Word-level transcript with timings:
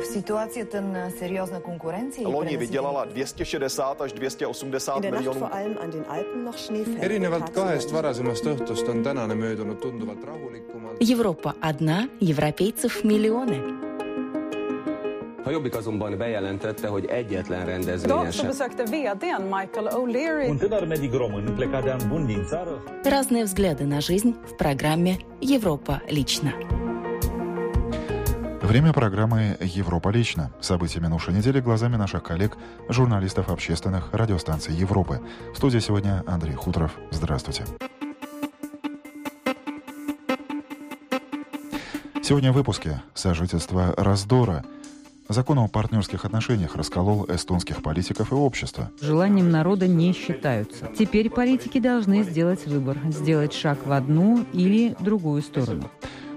В 0.00 0.06
ситуацията 0.06 0.80
на 0.80 1.10
сериозна 1.10 1.60
конкуренция... 1.60 2.28
Loni 2.28 2.56
vydělala 2.56 3.04
260 3.04 4.00
až 4.00 4.12
280 4.12 5.00
miljonů. 5.00 5.48
erinevalt 7.00 7.50
kahest 7.50 7.90
varasemast 7.92 8.44
õhtust 8.44 8.88
on 8.88 9.02
tänane 9.02 9.34
möödunud 9.34 9.78
tunduvalt 9.80 10.24
rahulikumalt. 10.24 10.96
Европа 11.00 11.54
одна, 11.60 12.08
европейцев 12.20 13.04
миллионы. 13.04 13.58
A 15.44 15.50
Jobbik 15.50 15.74
azonban 15.76 16.18
bejelentette, 16.18 16.88
hogy 16.88 17.04
egyetlen 17.04 17.66
rendezvényen 17.66 18.30
sem. 18.30 18.50
vdn 18.84 19.42
Michael 19.42 19.88
O'Leary 19.88 20.46
Разные 23.04 23.44
взгляды 23.44 23.84
на 23.86 24.00
жизнь 24.00 24.34
в 24.44 24.56
программе 24.56 25.16
«Европа 25.40 26.02
лично». 26.08 26.52
Время 28.62 28.92
программы 28.92 29.56
«Европа 29.60 30.08
лично». 30.08 30.50
События 30.60 31.00
минувшей 31.00 31.32
недели 31.32 31.60
глазами 31.60 31.96
наших 31.96 32.24
коллег, 32.24 32.56
журналистов 32.88 33.50
общественных 33.50 34.08
радиостанций 34.12 34.74
Европы. 34.74 35.20
В 35.54 35.56
студии 35.56 35.78
сегодня 35.78 36.24
Андрей 36.26 36.54
Хуторов. 36.54 36.92
Здравствуйте. 37.10 37.64
Сегодня 42.22 42.52
в 42.52 42.56
выпуске 42.56 43.00
«Сожительство 43.14 43.94
раздора». 43.96 44.64
Закон 45.28 45.58
о 45.58 45.68
партнерских 45.68 46.24
отношениях 46.24 46.74
расколол 46.74 47.26
эстонских 47.28 47.82
политиков 47.82 48.32
и 48.32 48.34
общество. 48.34 48.90
Желанием 49.00 49.50
народа 49.50 49.86
не 49.86 50.12
считаются. 50.12 50.90
Теперь 50.98 51.30
политики 51.30 51.78
должны 51.78 52.22
сделать 52.22 52.66
выбор, 52.66 52.98
сделать 53.10 53.52
шаг 53.52 53.78
в 53.86 53.92
одну 53.92 54.44
или 54.52 54.96
другую 55.00 55.42
сторону. 55.42 55.90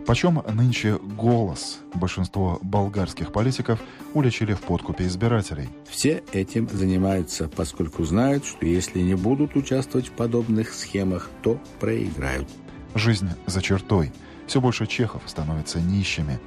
Почем 0.05 0.41
нынче 0.53 0.97
голос? 1.21 1.79
Большинство 1.93 2.57
болгарских 2.63 3.31
политиков 3.31 3.79
уличили 4.15 4.53
в 4.53 4.61
подкупе 4.61 5.05
избирателей. 5.05 5.69
Все 5.87 6.23
этим 6.33 6.67
занимаются, 6.67 7.47
поскольку 7.47 8.03
знают, 8.03 8.43
что 8.43 8.65
если 8.65 9.01
не 9.01 9.13
будут 9.13 9.55
участвовать 9.55 10.07
в 10.07 10.13
подобных 10.13 10.73
схемах, 10.73 11.29
то 11.43 11.59
проиграют. 11.79 12.49
Жизнь 12.95 13.29
за 13.45 13.61
чертой. 13.61 14.11
Все 14.47 14.59
больше 14.59 14.87
чехов 14.87 15.21
становятся 15.27 15.79
нищими. 15.79 16.39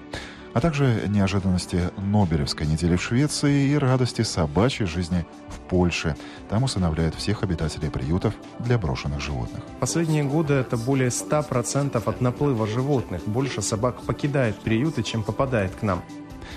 А 0.55 0.61
также 0.61 1.03
неожиданности 1.09 1.91
Нобелевской 1.97 2.65
недели 2.67 2.95
в 2.95 3.03
Швеции 3.03 3.71
и 3.71 3.77
радости 3.77 4.23
собачьей 4.23 4.87
жизни 4.87 5.27
в 5.49 5.59
Польше. 5.69 6.17
Там 6.49 6.63
усыновляют 6.63 7.17
всех 7.17 7.43
обитателей 7.43 7.91
приютов 7.91 8.35
для 8.61 8.79
брошенных 8.79 9.21
животных. 9.21 9.65
Последние 9.81 10.23
годы 10.23 10.55
это 10.55 10.77
более 10.77 11.09
100% 11.09 12.01
от 12.07 12.21
наплыва 12.21 12.69
животных. 12.69 13.23
Больше 13.27 13.63
собак 13.63 14.03
покидает 14.03 14.57
приюты, 14.61 15.03
чем 15.03 15.25
попадает 15.25 15.75
к 15.75 15.83
нам. 15.83 16.05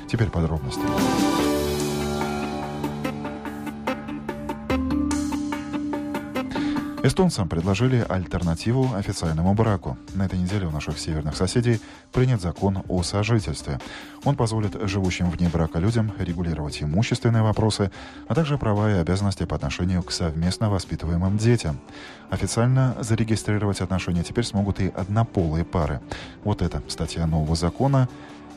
Теперь 0.07 0.29
подробности. 0.29 0.81
Эстонцам 7.07 7.47
предложили 7.47 8.05
альтернативу 8.09 8.93
официальному 8.93 9.53
браку. 9.53 9.97
На 10.13 10.25
этой 10.25 10.37
неделе 10.37 10.67
у 10.67 10.71
наших 10.71 10.99
северных 10.99 11.37
соседей 11.37 11.79
принят 12.11 12.41
закон 12.41 12.83
о 12.89 13.01
сожительстве. 13.01 13.79
Он 14.25 14.35
позволит 14.35 14.75
живущим 14.89 15.29
вне 15.29 15.47
брака 15.47 15.79
людям 15.79 16.11
регулировать 16.19 16.83
имущественные 16.83 17.43
вопросы, 17.43 17.91
а 18.27 18.35
также 18.35 18.57
права 18.57 18.91
и 18.91 18.99
обязанности 18.99 19.45
по 19.45 19.55
отношению 19.55 20.03
к 20.03 20.11
совместно 20.11 20.69
воспитываемым 20.69 21.37
детям. 21.37 21.79
Официально 22.29 22.97
зарегистрировать 22.99 23.79
отношения 23.79 24.23
теперь 24.23 24.43
смогут 24.43 24.81
и 24.81 24.89
однополые 24.89 25.63
пары. 25.63 26.01
Вот 26.43 26.61
эта 26.61 26.83
статья 26.89 27.25
нового 27.25 27.55
закона 27.55 28.09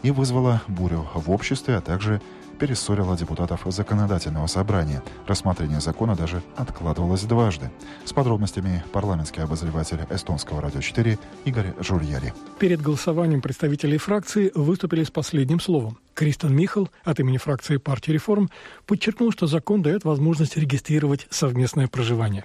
и 0.02 0.10
вызвала 0.10 0.60
бурю 0.66 1.06
в 1.14 1.30
обществе, 1.30 1.76
а 1.76 1.80
также 1.80 2.20
перессорила 2.60 3.16
депутатов 3.16 3.62
законодательного 3.64 4.46
собрания. 4.46 5.02
Рассмотрение 5.26 5.80
закона 5.80 6.14
даже 6.14 6.42
откладывалось 6.56 7.22
дважды. 7.22 7.70
С 8.04 8.12
подробностями 8.12 8.84
парламентский 8.92 9.40
обозреватель 9.40 10.00
эстонского 10.10 10.60
радио 10.60 10.80
4 10.80 11.18
Игорь 11.46 11.72
Журьяри. 11.80 12.34
Перед 12.58 12.82
голосованием 12.82 13.40
представители 13.40 13.96
фракции 13.96 14.52
выступили 14.54 15.04
с 15.04 15.10
последним 15.10 15.58
словом. 15.58 15.98
Кристен 16.20 16.54
Михал 16.54 16.90
от 17.02 17.18
имени 17.18 17.38
фракции 17.38 17.78
партии 17.78 18.12
«Реформ» 18.12 18.50
подчеркнул, 18.84 19.32
что 19.32 19.46
закон 19.46 19.80
дает 19.80 20.04
возможность 20.04 20.54
регистрировать 20.58 21.26
совместное 21.30 21.88
проживание. 21.88 22.44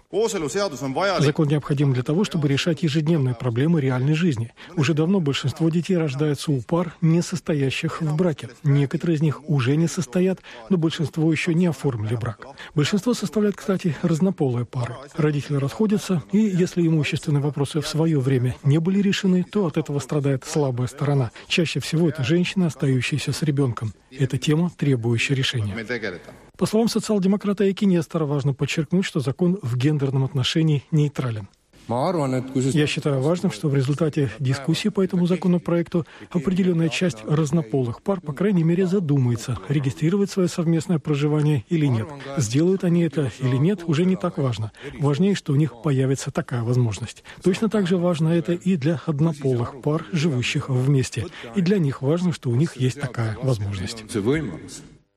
Закон 1.19 1.49
необходим 1.49 1.91
для 1.91 2.01
того, 2.01 2.23
чтобы 2.23 2.47
решать 2.47 2.83
ежедневные 2.83 3.35
проблемы 3.35 3.81
реальной 3.81 4.13
жизни. 4.13 4.53
Уже 4.77 4.93
давно 4.93 5.19
большинство 5.19 5.69
детей 5.69 5.97
рождаются 5.97 6.53
у 6.53 6.61
пар, 6.61 6.95
не 7.01 7.21
состоящих 7.21 8.01
в 8.01 8.15
браке. 8.15 8.47
Некоторые 8.63 9.17
из 9.17 9.21
них 9.21 9.49
уже 9.49 9.75
не 9.75 9.87
состоят, 9.89 10.39
но 10.69 10.77
большинство 10.77 11.29
еще 11.29 11.53
не 11.53 11.65
оформили 11.65 12.15
брак. 12.15 12.47
Большинство 12.75 13.13
составляют, 13.13 13.57
кстати, 13.57 13.93
разнополые 14.03 14.65
пары. 14.65 14.95
Родители 15.17 15.57
расходятся, 15.57 16.23
и 16.31 16.37
если 16.37 16.87
имущественные 16.87 17.41
вопросы 17.43 17.81
в 17.81 17.87
свое 17.89 18.21
время 18.21 18.55
не 18.63 18.77
были 18.77 19.01
решены, 19.01 19.43
то 19.43 19.65
от 19.65 19.75
этого 19.75 19.99
страдает 19.99 20.45
слабая 20.45 20.87
сторона. 20.87 21.31
Чаще 21.49 21.81
всего 21.81 22.07
это 22.07 22.23
женщина, 22.23 22.67
остающаяся 22.67 23.33
с 23.33 23.41
ребенком. 23.41 23.64
Это 24.11 24.37
тема, 24.37 24.71
требующая 24.77 25.35
решения. 25.35 25.75
По 26.57 26.65
словам 26.65 26.87
социал-демократа 26.87 27.69
Эки 27.69 27.85
Нестора, 27.85 28.25
важно 28.25 28.53
подчеркнуть, 28.53 29.05
что 29.05 29.19
закон 29.19 29.59
в 29.61 29.75
гендерном 29.77 30.23
отношении 30.23 30.83
нейтрален. 30.91 31.47
Я 31.87 32.87
считаю 32.87 33.21
важным, 33.21 33.51
что 33.51 33.69
в 33.69 33.75
результате 33.75 34.31
дискуссии 34.39 34.89
по 34.89 35.03
этому 35.03 35.27
законопроекту 35.27 36.05
определенная 36.31 36.89
часть 36.89 37.19
разнополых 37.25 38.01
пар, 38.01 38.21
по 38.21 38.33
крайней 38.33 38.63
мере, 38.63 38.87
задумается, 38.87 39.57
регистрировать 39.69 40.31
свое 40.31 40.47
совместное 40.47 40.99
проживание 40.99 41.63
или 41.69 41.85
нет. 41.85 42.07
Сделают 42.37 42.83
они 42.83 43.01
это 43.03 43.31
или 43.39 43.57
нет, 43.57 43.83
уже 43.85 44.05
не 44.05 44.15
так 44.15 44.37
важно. 44.37 44.71
Важнее, 44.99 45.35
что 45.35 45.53
у 45.53 45.55
них 45.55 45.81
появится 45.83 46.31
такая 46.31 46.63
возможность. 46.63 47.23
Точно 47.43 47.69
так 47.69 47.87
же 47.87 47.97
важно 47.97 48.29
это 48.29 48.53
и 48.53 48.77
для 48.77 49.01
однополых 49.05 49.81
пар, 49.81 50.05
живущих 50.11 50.69
вместе. 50.69 51.25
И 51.55 51.61
для 51.61 51.77
них 51.77 52.01
важно, 52.01 52.33
что 52.33 52.49
у 52.49 52.55
них 52.55 52.77
есть 52.77 52.99
такая 52.99 53.37
возможность. 53.41 54.03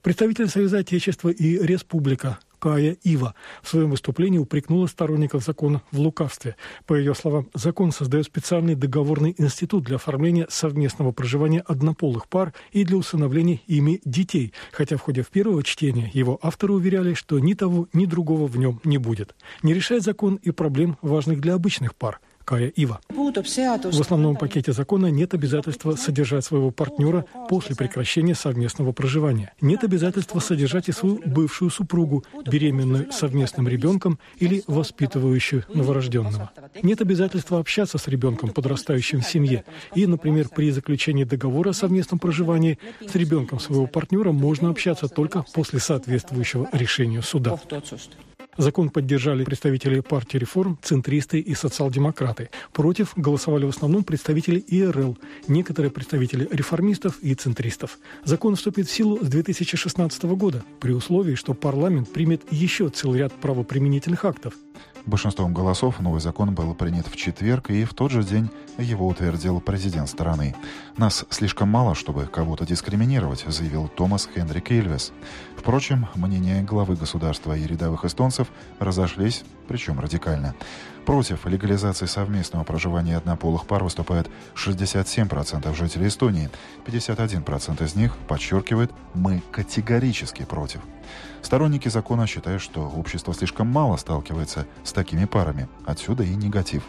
Представитель 0.03 0.49
Союза 0.49 0.79
Отечества 0.79 1.29
и 1.29 1.59
Республика 1.59 2.39
Кая 2.59 2.97
Ива 3.03 3.35
в 3.63 3.69
своем 3.69 3.91
выступлении 3.91 4.39
упрекнула 4.39 4.87
сторонников 4.87 5.45
закона 5.45 5.83
в 5.93 5.99
лукавстве. 5.99 6.57
По 6.87 6.95
ее 6.95 7.15
словам, 7.15 7.49
закон 7.55 7.93
создает 7.93 8.27
специальный 8.27 8.75
договорный 8.75 9.35
институт 9.39 9.85
для 9.85 9.97
оформления 9.97 10.47
совместного 10.49 11.13
проживания 11.13 11.61
однополых 11.61 12.29
пар 12.29 12.53
и 12.73 12.85
для 12.85 12.97
усыновления 12.97 13.61
ими 13.67 14.01
детей, 14.05 14.53
хотя 14.73 14.97
в 14.97 15.01
ходе 15.01 15.25
первого 15.31 15.63
чтения 15.63 16.11
его 16.15 16.39
авторы 16.43 16.73
уверяли, 16.73 17.15
что 17.15 17.39
ни 17.39 17.55
того, 17.55 17.89
ни 17.93 18.07
другого 18.07 18.47
в 18.47 18.57
нем 18.59 18.81
не 18.85 18.99
будет. 18.99 19.35
Не 19.63 19.75
решает 19.75 20.03
закон 20.03 20.37
и 20.37 20.51
проблем, 20.51 20.97
важных 21.03 21.41
для 21.41 21.55
обычных 21.55 21.95
пар. 21.95 22.21
Кая 22.49 22.69
Ива. 22.69 22.99
В 23.11 24.01
основном 24.01 24.35
пакете 24.35 24.73
закона 24.73 25.09
нет 25.09 25.35
обязательства 25.35 25.97
содержать 25.97 26.47
своего 26.47 26.71
партнера 26.71 27.27
после 27.51 27.77
прекращения 27.77 28.35
совместного 28.35 28.93
проживания. 28.93 29.53
Нет 29.61 29.85
обязательства 29.85 30.41
содержать 30.41 30.89
и 30.89 30.93
свою 30.93 31.21
бывшую 31.27 31.71
супругу, 31.71 32.25
беременную 32.51 33.13
совместным 33.13 33.69
ребенком 33.69 34.19
или 34.39 34.65
воспитывающую 34.67 35.67
новорожденного. 35.75 36.51
Нет 36.83 37.03
обязательства 37.03 37.59
общаться 37.59 37.99
с 37.99 38.09
ребенком, 38.09 38.49
подрастающим 38.49 39.21
в 39.21 39.27
семье. 39.27 39.65
И, 39.95 40.07
например, 40.07 40.49
при 40.49 40.71
заключении 40.71 41.25
договора 41.25 41.71
о 41.71 41.75
совместном 41.75 42.19
проживании 42.19 42.79
с 43.07 43.15
ребенком 43.15 43.61
своего 43.61 43.87
партнера 43.87 44.33
можно 44.33 44.71
общаться 44.71 45.09
только 45.09 45.45
после 45.53 45.81
соответствующего 45.81 46.67
решения 46.73 47.21
суда. 47.21 47.61
Закон 48.59 48.91
поддержали 48.91 49.45
представители 49.45 50.01
партии 50.01 50.37
реформ, 50.37 50.79
центристы 50.83 51.39
и 51.39 51.55
социал-демократы. 51.55 52.51
Против 52.73 53.13
голосовали 53.15 53.65
в 53.65 53.69
основном 53.69 54.03
представители 54.03 54.59
ИРЛ, 54.59 55.17
некоторые 55.47 55.93
представители 55.93 56.49
реформистов 56.51 57.21
и 57.23 57.35
центристов. 57.35 57.99
Закон 58.25 58.57
вступит 58.57 58.89
в 58.89 58.93
силу 58.93 59.25
с 59.25 59.29
2016 59.29 60.25
года, 60.25 60.65
при 60.81 60.91
условии, 60.91 61.37
что 61.37 61.55
парламент 61.55 62.13
примет 62.13 62.43
еще 62.51 62.89
целый 62.89 63.21
ряд 63.21 63.33
правоприменительных 63.33 64.25
актов. 64.25 64.55
Большинством 65.09 65.55
голосов 65.55 66.01
новый 66.01 66.21
закон 66.21 66.55
был 66.55 66.75
принят 66.75 67.07
в 67.07 67.17
четверг, 67.17 67.71
и 67.71 67.85
в 67.85 67.95
тот 67.95 68.11
же 68.11 68.23
день 68.23 68.51
его 68.77 69.07
утвердил 69.07 69.59
президент 69.59 70.11
страны. 70.11 70.55
«Нас 70.99 71.25
слишком 71.31 71.71
мало, 71.71 71.95
чтобы 71.95 72.27
кого-то 72.27 72.67
дискриминировать», 72.67 73.43
заявил 73.49 73.89
Томас 73.89 74.29
Хенрик 74.35 74.71
Ильвес. 74.71 75.13
Впрочем, 75.57 76.09
мнения 76.15 76.63
главы 76.63 76.95
государства 76.95 77.57
и 77.57 77.67
рядовых 77.67 78.05
эстонцев 78.05 78.49
разошлись, 78.81 79.45
причем 79.67 79.99
радикально. 79.99 80.55
Против 81.09 81.47
легализации 81.47 82.05
совместного 82.05 82.65
проживания 82.65 83.17
однополых 83.17 83.65
пар 83.65 83.83
выступает 83.83 84.29
67% 84.55 85.75
жителей 85.75 86.09
Эстонии. 86.09 86.51
51% 86.85 87.83
из 87.83 87.95
них 87.95 88.15
подчеркивает 88.29 88.93
«мы 89.15 89.43
категорически 89.51 90.45
против». 90.45 90.83
Сторонники 91.41 91.89
закона 91.89 92.27
считают, 92.27 92.61
что 92.61 92.83
общество 92.83 93.33
слишком 93.33 93.69
мало 93.69 93.97
сталкивается 93.97 94.67
с 94.85 94.93
такими 94.93 95.25
парами. 95.25 95.67
Отсюда 95.87 96.25
и 96.25 96.35
негатив. 96.35 96.83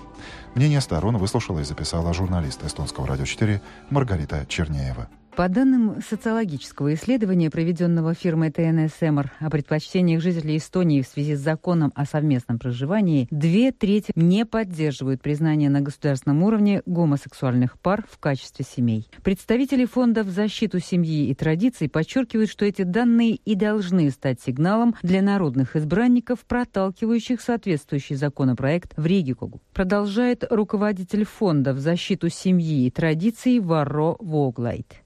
Мнение 0.53 0.81
сторон 0.81 1.15
выслушала 1.15 1.59
и 1.59 1.63
записала 1.63 2.13
журналист 2.13 2.61
эстонского 2.65 3.07
радио 3.07 3.23
4 3.23 3.61
Маргарита 3.89 4.45
Черняева. 4.49 5.07
По 5.39 5.47
данным 5.47 6.01
социологического 6.05 6.93
исследования, 6.95 7.49
проведенного 7.49 8.13
фирмой 8.13 8.51
ТНСМР 8.51 9.31
о 9.39 9.49
предпочтениях 9.49 10.21
жителей 10.21 10.57
Эстонии 10.57 11.01
в 11.01 11.07
связи 11.07 11.35
с 11.35 11.39
законом 11.39 11.93
о 11.95 12.03
совместном 12.03 12.59
проживании, 12.59 13.25
две 13.31 13.71
трети 13.71 14.11
не 14.15 14.45
поддерживают 14.45 15.21
признание 15.21 15.69
на 15.69 15.79
государственном 15.79 16.43
уровне 16.43 16.81
гомосексуальных 16.85 17.79
пар 17.79 18.03
в 18.11 18.17
качестве 18.17 18.65
семей. 18.69 19.07
Представители 19.23 19.85
фондов 19.85 20.27
защиту 20.27 20.79
семьи 20.79 21.29
и 21.29 21.33
традиций 21.33 21.87
подчеркивают, 21.87 22.49
что 22.49 22.65
эти 22.65 22.81
данные 22.81 23.35
и 23.35 23.55
должны 23.55 24.09
стать 24.09 24.41
сигналом 24.41 24.93
для 25.03 25.21
народных 25.21 25.77
избранников, 25.77 26.39
проталкивающих 26.49 27.39
соответствующий 27.39 28.17
законопроект 28.17 28.91
в 28.97 29.05
Ригикогу. 29.05 29.61
Продолжает 29.73 30.43
руководитель 30.49 31.23
фонда 31.23 31.71
в 31.71 31.79
защиту 31.79 32.27
семьи 32.27 32.87
и 32.87 32.91
традиций 32.91 33.61
Варро 33.61 34.17
Воглайт. 34.19 35.01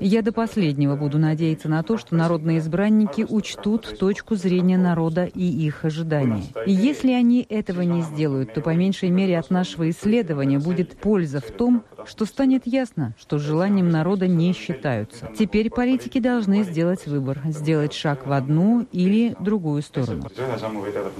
Я 0.00 0.22
до 0.22 0.32
последнего 0.32 0.96
буду 0.96 1.18
надеяться 1.18 1.68
на 1.68 1.82
то, 1.82 1.98
что 1.98 2.14
народные 2.14 2.58
избранники 2.58 3.26
учтут 3.28 3.98
точку 3.98 4.36
зрения 4.36 4.78
народа 4.78 5.24
и 5.24 5.44
их 5.44 5.84
ожидания. 5.84 6.44
И 6.66 6.72
если 6.72 7.12
они 7.12 7.46
этого 7.48 7.82
не 7.82 8.02
сделают, 8.02 8.54
то 8.54 8.60
по 8.60 8.74
меньшей 8.74 9.10
мере 9.10 9.38
от 9.38 9.50
нашего 9.50 9.90
исследования 9.90 10.58
будет 10.58 10.96
польза 10.98 11.40
в 11.40 11.50
том, 11.50 11.84
что 12.06 12.24
станет 12.26 12.66
ясно, 12.66 13.14
что 13.18 13.38
желанием 13.38 13.88
народа 13.90 14.26
не 14.26 14.52
считаются. 14.52 15.30
Теперь 15.38 15.70
политики 15.70 16.18
должны 16.18 16.62
сделать 16.64 17.06
выбор, 17.06 17.40
сделать 17.46 17.92
шаг 17.92 18.26
в 18.26 18.32
одну 18.32 18.86
или 18.92 19.36
другую 19.38 19.82
сторону. 19.82 20.28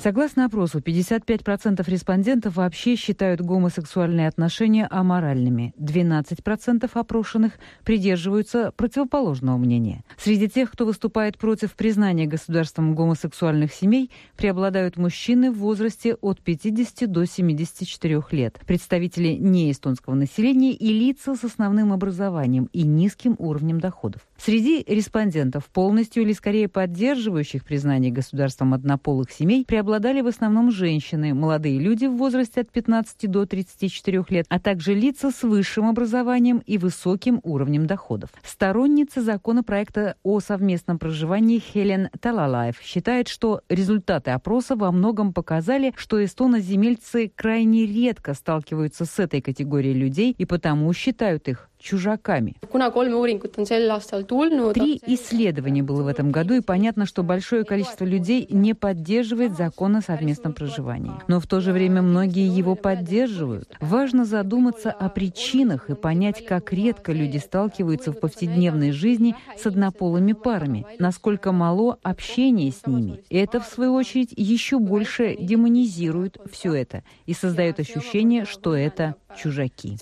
Согласно 0.02 0.46
опросу, 0.46 0.78
55% 0.78 1.82
респондентов 1.88 2.56
вообще 2.56 2.96
считают 2.96 3.40
гомосексуальные 3.40 4.28
отношения 4.28 4.87
аморальными. 4.90 5.75
12% 5.78 6.90
опрошенных 6.93 7.52
придерживаются 7.92 8.72
противоположного 8.74 9.58
мнения. 9.58 10.02
Среди 10.16 10.48
тех, 10.48 10.70
кто 10.70 10.86
выступает 10.86 11.36
против 11.36 11.74
признания 11.74 12.24
государством 12.24 12.94
гомосексуальных 12.94 13.70
семей, 13.70 14.10
преобладают 14.34 14.96
мужчины 14.96 15.52
в 15.52 15.58
возрасте 15.58 16.14
от 16.14 16.40
50 16.40 17.12
до 17.12 17.26
74 17.26 18.22
лет, 18.30 18.58
представители 18.66 19.34
неэстонского 19.34 20.14
населения 20.14 20.72
и 20.72 20.88
лица 20.88 21.34
с 21.34 21.44
основным 21.44 21.92
образованием 21.92 22.70
и 22.72 22.84
низким 22.84 23.36
уровнем 23.38 23.78
доходов. 23.78 24.22
Среди 24.44 24.82
респондентов, 24.88 25.66
полностью 25.66 26.24
или 26.24 26.32
скорее 26.32 26.66
поддерживающих 26.66 27.64
признание 27.64 28.10
государством 28.10 28.74
однополых 28.74 29.30
семей, 29.30 29.64
преобладали 29.64 30.20
в 30.20 30.26
основном 30.26 30.72
женщины, 30.72 31.32
молодые 31.32 31.78
люди 31.78 32.06
в 32.06 32.16
возрасте 32.16 32.62
от 32.62 32.70
15 32.72 33.30
до 33.30 33.46
34 33.46 34.24
лет, 34.30 34.46
а 34.48 34.58
также 34.58 34.94
лица 34.94 35.30
с 35.30 35.44
высшим 35.44 35.86
образованием 35.86 36.58
и 36.66 36.76
высоким 36.76 37.38
уровнем 37.44 37.86
доходов. 37.86 38.30
Сторонница 38.42 39.22
законопроекта 39.22 40.16
о 40.24 40.40
совместном 40.40 40.98
проживании 40.98 41.60
Хелен 41.60 42.10
Талалаев 42.20 42.80
считает, 42.82 43.28
что 43.28 43.60
результаты 43.68 44.32
опроса 44.32 44.74
во 44.74 44.90
многом 44.90 45.32
показали, 45.32 45.92
что 45.96 46.24
эстоноземельцы 46.24 47.30
крайне 47.32 47.86
редко 47.86 48.34
сталкиваются 48.34 49.04
с 49.04 49.20
этой 49.20 49.40
категорией 49.40 49.94
людей 49.94 50.34
и 50.36 50.44
потому 50.46 50.92
считают 50.94 51.46
их 51.46 51.68
чужаками. 51.82 52.56
Три 54.73 55.00
исследования 55.06 55.82
было 55.82 56.02
в 56.02 56.06
этом 56.06 56.31
году, 56.31 56.55
и 56.55 56.61
понятно, 56.61 57.06
что 57.06 57.23
большое 57.23 57.64
количество 57.64 58.05
людей 58.05 58.46
не 58.50 58.75
поддерживает 58.75 59.56
закон 59.56 59.96
о 59.96 60.00
совместном 60.00 60.52
проживании. 60.52 61.12
Но 61.29 61.40
в 61.40 61.46
то 61.46 61.61
же 61.61 61.73
время 61.73 62.02
многие 62.02 62.46
его 62.46 62.75
поддерживают. 62.75 63.69
Важно 63.81 64.25
задуматься 64.25 64.90
о 64.90 65.08
причинах 65.08 65.90
и 65.90 65.94
понять, 65.94 66.44
как 66.46 66.73
редко 66.73 67.12
люди 67.12 67.38
сталкиваются 67.38 68.12
в 68.12 68.20
повседневной 68.20 68.93
жизни 68.93 69.35
с 69.56 69.67
однополыми 69.67 70.32
парами, 70.32 70.87
насколько 70.99 71.52
мало 71.52 71.99
общения 72.02 72.70
с 72.70 72.87
ними. 72.87 73.20
И 73.28 73.37
это, 73.37 73.61
в 73.61 73.67
свою 73.67 73.94
очередь, 73.94 74.32
еще 74.37 74.78
больше 74.78 75.37
демонизирует 75.38 76.38
все 76.50 76.75
это 76.75 77.02
и 77.26 77.35
создает 77.35 77.81
ощущение, 77.81 78.44
что 78.44 78.75
это 78.76 79.17
чужаки. 79.37 79.96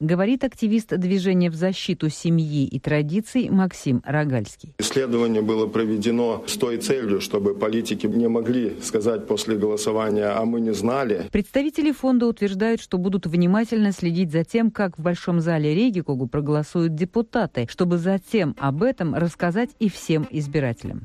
Говорит 0.00 0.44
активист 0.44 0.96
движения 0.96 1.50
в 1.50 1.54
защиту 1.54 2.08
семьи 2.08 2.66
и 2.66 2.78
традиций 2.80 3.48
Максим 3.50 4.02
Рогальский. 4.04 4.74
Исследование 4.78 5.42
было 5.42 5.66
проведено 5.66 6.44
с 6.46 6.56
той 6.56 6.78
целью, 6.78 7.20
чтобы 7.20 7.54
политики 7.54 8.06
не 8.06 8.28
могли 8.28 8.76
сказать 8.82 9.26
после 9.26 9.56
голосования, 9.56 10.28
а 10.28 10.44
мы 10.44 10.60
не 10.60 10.72
знали. 10.72 11.26
Представители 11.32 11.92
фонда 11.92 12.26
утверждают, 12.26 12.80
что 12.80 12.98
будут 12.98 13.26
внимательно 13.26 13.92
следить 13.92 14.32
за 14.32 14.44
тем, 14.44 14.70
как 14.70 14.98
в 14.98 15.02
Большом 15.02 15.40
зале 15.40 15.74
Регикогу 15.74 16.26
проголосуют 16.26 16.94
депутаты, 16.94 17.66
чтобы 17.70 17.98
затем 17.98 18.56
об 18.58 18.82
этом 18.82 19.14
рассказать 19.14 19.70
и 19.78 19.88
всем 19.88 20.26
избирателям. 20.30 21.02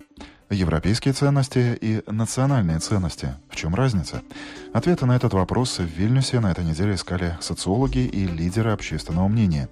Европейские 0.51 1.13
ценности 1.15 1.75
и 1.81 2.03
национальные 2.05 2.77
ценности. 2.77 3.33
В 3.49 3.55
чем 3.55 3.73
разница? 3.73 4.21
Ответы 4.73 5.07
на 5.07 5.15
этот 5.15 5.33
вопрос 5.33 5.79
в 5.79 5.85
Вильнюсе 5.85 6.39
на 6.39 6.51
этой 6.51 6.63
неделе 6.63 6.93
искали 6.93 7.35
социологи 7.41 7.99
и 7.99 8.27
лидеры 8.27 8.71
общественного 8.71 9.27
мнения. 9.27 9.69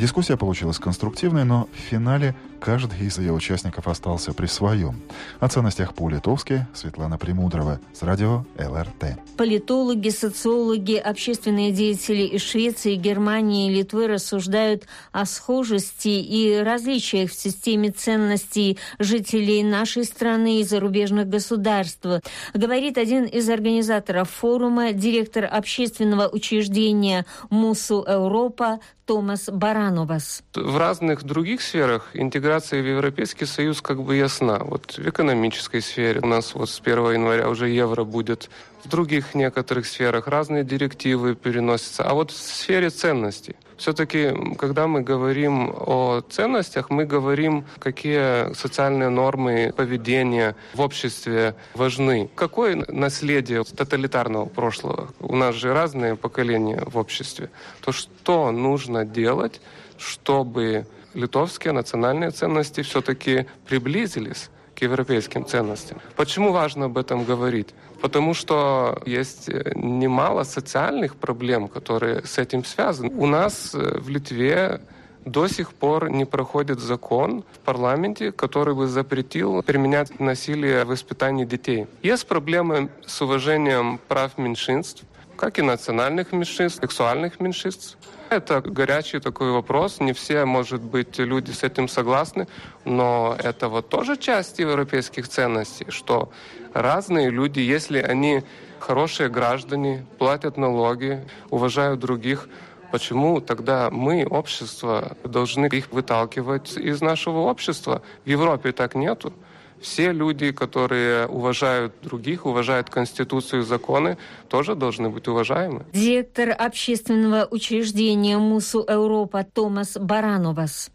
Дискуссия 0.00 0.36
получилась 0.36 0.78
конструктивной, 0.78 1.44
но 1.44 1.68
в 1.72 1.78
финале 1.78 2.34
каждый 2.60 3.06
из 3.06 3.18
ее 3.18 3.32
участников 3.32 3.86
остался 3.86 4.32
при 4.32 4.46
своем. 4.46 5.00
О 5.38 5.48
ценностях 5.48 5.94
по-литовски 5.94 6.66
Светлана 6.74 7.18
Премудрова 7.18 7.80
с 7.94 8.02
радио 8.02 8.44
ЛРТ. 8.58 9.18
Политологи, 9.36 10.08
социологи, 10.08 10.94
общественные 10.96 11.70
деятели 11.70 12.22
из 12.22 12.42
Швеции, 12.42 12.96
Германии 12.96 13.70
и 13.70 13.74
Литвы 13.74 14.08
рассуждают 14.08 14.86
о 15.12 15.24
схожести 15.24 16.08
и 16.08 16.56
различиях 16.56 17.30
в 17.30 17.34
системе 17.34 17.90
ценностей 17.90 18.78
жителей 18.98 19.62
нашей 19.62 20.02
страны 20.04 20.15
и 20.22 20.62
зарубежных 20.64 21.28
государств. 21.28 22.06
Говорит 22.54 22.98
один 22.98 23.24
из 23.24 23.48
организаторов 23.48 24.30
форума, 24.30 24.92
директор 24.92 25.48
общественного 25.50 26.28
учреждения 26.28 27.26
МУСУ 27.50 28.04
Европа 28.08 28.80
Томас 29.04 29.48
Барановас. 29.48 30.42
В 30.54 30.76
разных 30.76 31.22
других 31.22 31.62
сферах 31.62 32.10
интеграция 32.14 32.82
в 32.82 32.86
Европейский 32.86 33.46
Союз 33.46 33.80
как 33.80 34.02
бы 34.02 34.16
ясна. 34.16 34.58
Вот 34.58 34.98
в 34.98 35.08
экономической 35.08 35.80
сфере 35.80 36.20
у 36.20 36.26
нас 36.26 36.54
вот 36.54 36.68
с 36.68 36.80
1 36.80 37.12
января 37.12 37.48
уже 37.48 37.68
евро 37.68 38.04
будет. 38.04 38.50
В 38.86 38.88
других 38.88 39.34
некоторых 39.34 39.84
сферах 39.84 40.28
разные 40.28 40.62
директивы 40.62 41.34
переносятся. 41.34 42.04
А 42.04 42.14
вот 42.14 42.30
в 42.30 42.36
сфере 42.36 42.88
ценностей 42.90 43.56
все-таки, 43.76 44.32
когда 44.56 44.86
мы 44.86 45.00
говорим 45.00 45.74
о 45.74 46.22
ценностях, 46.30 46.88
мы 46.88 47.04
говорим, 47.04 47.64
какие 47.80 48.54
социальные 48.54 49.08
нормы 49.08 49.74
поведения 49.76 50.54
в 50.72 50.80
обществе 50.80 51.56
важны. 51.74 52.30
Какое 52.36 52.76
наследие 52.86 53.64
тоталитарного 53.64 54.46
прошлого? 54.46 55.08
У 55.18 55.34
нас 55.34 55.56
же 55.56 55.74
разные 55.74 56.14
поколения 56.14 56.80
в 56.86 56.96
обществе. 56.96 57.50
То 57.80 57.90
что 57.90 58.52
нужно 58.52 59.04
делать, 59.04 59.60
чтобы 59.98 60.86
литовские 61.12 61.72
национальные 61.72 62.30
ценности 62.30 62.82
все-таки 62.82 63.46
приблизились 63.66 64.48
к 64.76 64.82
европейским 64.82 65.46
ценностям. 65.46 65.98
Почему 66.16 66.52
важно 66.52 66.86
об 66.86 66.98
этом 66.98 67.24
говорить? 67.24 67.74
Потому 68.00 68.34
что 68.34 69.02
есть 69.06 69.48
э, 69.48 69.72
немало 69.74 70.44
социальных 70.44 71.16
проблем, 71.16 71.68
которые 71.68 72.24
с 72.24 72.38
этим 72.38 72.64
связаны. 72.64 73.10
У 73.16 73.26
нас 73.26 73.74
э, 73.74 73.98
в 73.98 74.08
Литве 74.08 74.80
до 75.24 75.48
сих 75.48 75.72
пор 75.72 76.10
не 76.10 76.24
проходит 76.24 76.78
закон 76.78 77.42
в 77.52 77.58
парламенте, 77.58 78.32
который 78.32 78.74
бы 78.74 78.86
запретил 78.86 79.62
применять 79.62 80.20
насилие 80.20 80.84
в 80.84 80.88
воспитании 80.88 81.44
детей. 81.44 81.86
Есть 82.02 82.28
проблемы 82.28 82.88
с 83.06 83.22
уважением 83.22 83.98
прав 84.08 84.38
меньшинств, 84.38 85.04
как 85.36 85.58
и 85.58 85.62
национальных 85.62 86.32
меньшинств, 86.32 86.80
сексуальных 86.80 87.40
меньшинств. 87.40 87.96
Это 88.28 88.60
горячий 88.60 89.20
такой 89.20 89.52
вопрос. 89.52 90.00
Не 90.00 90.12
все, 90.12 90.44
может 90.44 90.82
быть, 90.82 91.18
люди 91.18 91.52
с 91.52 91.62
этим 91.62 91.88
согласны, 91.88 92.48
но 92.84 93.36
это 93.38 93.68
вот 93.68 93.88
тоже 93.88 94.16
часть 94.16 94.58
европейских 94.58 95.28
ценностей, 95.28 95.86
что 95.90 96.32
разные 96.74 97.30
люди, 97.30 97.60
если 97.60 97.98
они 97.98 98.42
хорошие 98.80 99.28
граждане, 99.28 100.06
платят 100.18 100.56
налоги, 100.56 101.24
уважают 101.50 102.00
других, 102.00 102.48
почему 102.90 103.40
тогда 103.40 103.90
мы, 103.90 104.26
общество, 104.26 105.16
должны 105.24 105.66
их 105.66 105.92
выталкивать 105.92 106.76
из 106.76 107.00
нашего 107.00 107.38
общества? 107.40 108.02
В 108.24 108.28
Европе 108.28 108.72
так 108.72 108.94
нету. 108.94 109.32
Все 109.80 110.12
люди, 110.12 110.52
которые 110.52 111.26
уважают 111.26 111.92
других, 112.02 112.46
уважают 112.46 112.90
Конституцию 112.90 113.62
и 113.62 113.64
законы, 113.64 114.16
тоже 114.48 114.74
должны 114.74 115.10
быть 115.10 115.28
уважаемы. 115.28 115.84
Директор 115.92 116.54
общественного 116.58 117.46
учреждения 117.50 118.38
МУСУ 118.38 118.84
Европа 118.88 119.44
Томас 119.44 119.96
Барановас. 119.98 120.90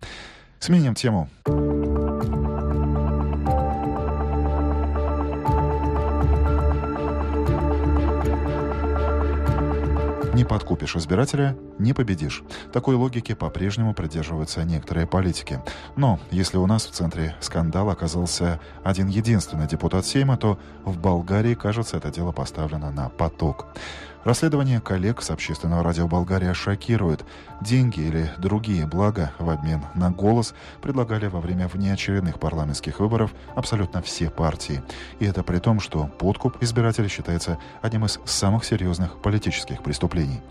Сменим 0.60 0.96
тему. 0.96 1.30
Не 10.42 10.46
подкупишь 10.46 10.96
избирателя– 10.96 11.56
не 11.78 11.94
победишь. 11.94 12.42
Такой 12.74 12.96
логики 12.96 13.36
по-прежнему 13.36 13.94
придерживаются 13.94 14.64
некоторые 14.64 15.06
политики. 15.06 15.60
Но 15.96 16.20
если 16.32 16.58
у 16.58 16.66
нас 16.66 16.88
в 16.88 16.90
центре 16.90 17.36
скандала 17.42 17.92
оказался 17.92 18.60
один 18.84 19.08
единственный 19.08 19.68
депутат 19.68 20.04
Сейма, 20.04 20.38
то 20.38 20.58
в 20.84 20.98
Болгарии, 20.98 21.54
кажется, 21.54 21.98
это 21.98 22.10
дело 22.10 22.32
поставлено 22.32 22.90
на 22.90 23.10
поток. 23.10 23.68
Расследование 24.24 24.80
коллег 24.80 25.24
с 25.24 25.32
общественного 25.32 25.82
радио 25.82 26.08
Болгария 26.08 26.54
шокирует. 26.54 27.26
Деньги 27.60 28.02
или 28.02 28.32
другие 28.38 28.86
блага 28.86 29.32
в 29.40 29.50
обмен 29.50 29.84
на 29.96 30.12
голос 30.12 30.54
предлагали 30.80 31.26
во 31.26 31.40
время 31.40 31.68
внеочередных 31.68 32.40
парламентских 32.40 33.00
выборов 33.00 33.34
абсолютно 33.56 34.04
все 34.04 34.30
партии. 34.30 34.84
И 35.20 35.26
это 35.26 35.42
при 35.42 35.58
том, 35.58 35.80
что 35.80 36.06
подкуп 36.06 36.62
избирателей 36.62 37.08
считается 37.08 37.58
одним 37.82 38.06
из 38.06 38.20
самых 38.26 38.64
серьезных 38.64 39.20
политических 39.24 39.82
преступлений. 39.82 40.42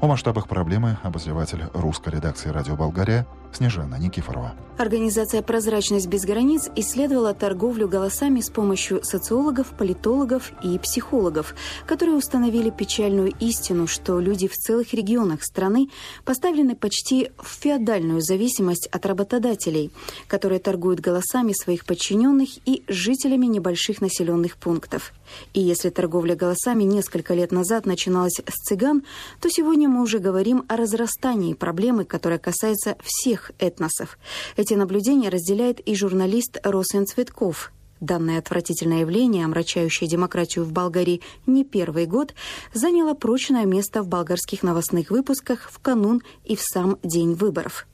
О 0.00 0.08
масштабах 0.08 0.48
проблемы 0.48 0.98
обозреватель 1.04 1.62
русской 1.72 2.14
редакции 2.14 2.48
«Радио 2.48 2.74
Болгария» 2.74 3.28
Снежана 3.52 3.96
Никифорова. 3.96 4.54
Организация 4.80 5.42
«Прозрачность 5.42 6.06
без 6.06 6.22
границ» 6.22 6.70
исследовала 6.74 7.34
торговлю 7.34 7.86
голосами 7.86 8.40
с 8.40 8.48
помощью 8.48 9.04
социологов, 9.04 9.74
политологов 9.76 10.52
и 10.62 10.78
психологов, 10.78 11.54
которые 11.86 12.16
установили 12.16 12.70
печальную 12.70 13.34
истину, 13.40 13.86
что 13.86 14.18
люди 14.20 14.48
в 14.48 14.54
целых 14.54 14.94
регионах 14.94 15.44
страны 15.44 15.90
поставлены 16.24 16.76
почти 16.76 17.30
в 17.36 17.48
феодальную 17.60 18.22
зависимость 18.22 18.86
от 18.86 19.04
работодателей, 19.04 19.90
которые 20.28 20.60
торгуют 20.60 21.00
голосами 21.00 21.52
своих 21.52 21.84
подчиненных 21.84 22.48
и 22.64 22.82
жителями 22.88 23.44
небольших 23.46 24.00
населенных 24.00 24.56
пунктов. 24.56 25.12
И 25.52 25.60
если 25.60 25.90
торговля 25.90 26.34
голосами 26.34 26.84
несколько 26.84 27.34
лет 27.34 27.52
назад 27.52 27.84
начиналась 27.84 28.40
с 28.48 28.64
цыган, 28.64 29.02
то 29.42 29.50
сегодня 29.50 29.90
мы 29.90 30.00
уже 30.02 30.20
говорим 30.20 30.64
о 30.68 30.76
разрастании 30.76 31.52
проблемы, 31.52 32.06
которая 32.06 32.38
касается 32.38 32.96
всех 33.02 33.39
этносов. 33.58 34.18
Эти 34.56 34.74
наблюдения 34.74 35.28
разделяет 35.28 35.80
и 35.80 35.94
журналист 35.94 36.58
Росен 36.62 37.06
Цветков. 37.06 37.72
Данное 38.00 38.38
отвратительное 38.38 39.00
явление, 39.00 39.44
омрачающее 39.44 40.08
демократию 40.08 40.64
в 40.64 40.72
Болгарии 40.72 41.20
не 41.46 41.64
первый 41.64 42.06
год, 42.06 42.34
заняло 42.72 43.14
прочное 43.14 43.66
место 43.66 44.02
в 44.02 44.08
болгарских 44.08 44.62
новостных 44.62 45.10
выпусках 45.10 45.70
в 45.70 45.78
канун 45.80 46.22
и 46.44 46.56
в 46.56 46.62
сам 46.62 46.98
день 47.02 47.34
выборов. 47.34 47.86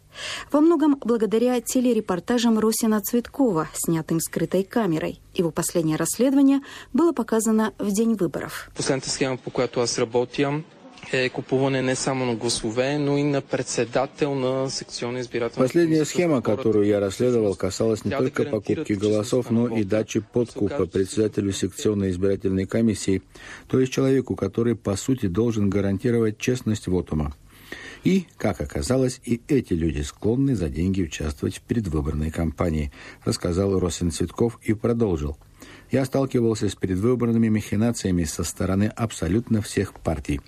Во 0.50 0.60
многом 0.60 0.96
благодаря 1.04 1.60
телерепортажам 1.60 2.58
Росина 2.58 3.00
Цветкова, 3.00 3.68
снятым 3.74 4.20
скрытой 4.20 4.64
камерой. 4.64 5.20
Его 5.34 5.50
последнее 5.50 5.96
расследование 5.96 6.60
было 6.92 7.12
показано 7.12 7.74
в 7.78 7.90
день 7.90 8.14
выборов. 8.14 8.70
Е 11.12 11.28
купуване 11.28 11.82
не 11.82 11.96
само 11.96 12.24
на 12.24 12.34
гласове, 12.34 12.98
но 12.98 13.18
и 13.18 13.22
на 13.22 13.40
председател 13.40 14.34
на 14.34 14.70
секционной 14.70 15.20
избирательной 15.20 15.66
Последняя 15.66 16.04
схема, 16.04 16.42
которую 16.42 16.86
я 16.86 17.00
расследовал, 17.00 17.54
касалась 17.54 18.04
не 18.04 18.10
только 18.10 18.44
покупки 18.44 18.92
голосов, 18.92 19.50
но 19.50 19.68
и 19.68 19.84
дачи 19.84 20.20
подкупа 20.20 20.86
председателю 20.86 21.52
секционной 21.52 22.10
избирательной 22.10 22.66
комиссии, 22.66 23.22
то 23.68 23.80
есть 23.80 23.92
человеку, 23.92 24.34
который, 24.36 24.74
по 24.74 24.96
сути, 24.96 25.26
должен 25.26 25.70
гарантировать 25.70 26.38
честность 26.38 26.86
вотума. 26.88 27.34
И, 28.04 28.26
как 28.36 28.60
оказалось, 28.60 29.20
и 29.24 29.40
эти 29.48 29.72
люди 29.72 30.02
склонны 30.02 30.54
за 30.54 30.68
деньги 30.68 31.02
участвовать 31.02 31.56
в 31.56 31.62
предвыборной 31.62 32.30
кампании, 32.30 32.92
рассказал 33.24 33.78
Росин 33.78 34.12
Цветков 34.12 34.60
и 34.62 34.74
продолжил. 34.74 35.36
Я 35.90 36.04
сталкивался 36.04 36.68
с 36.68 36.74
предвыборными 36.74 37.48
махинациями 37.48 38.24
со 38.24 38.44
стороны 38.44 38.92
абсолютно 38.94 39.62
всех 39.62 39.92
партий. 39.94 40.40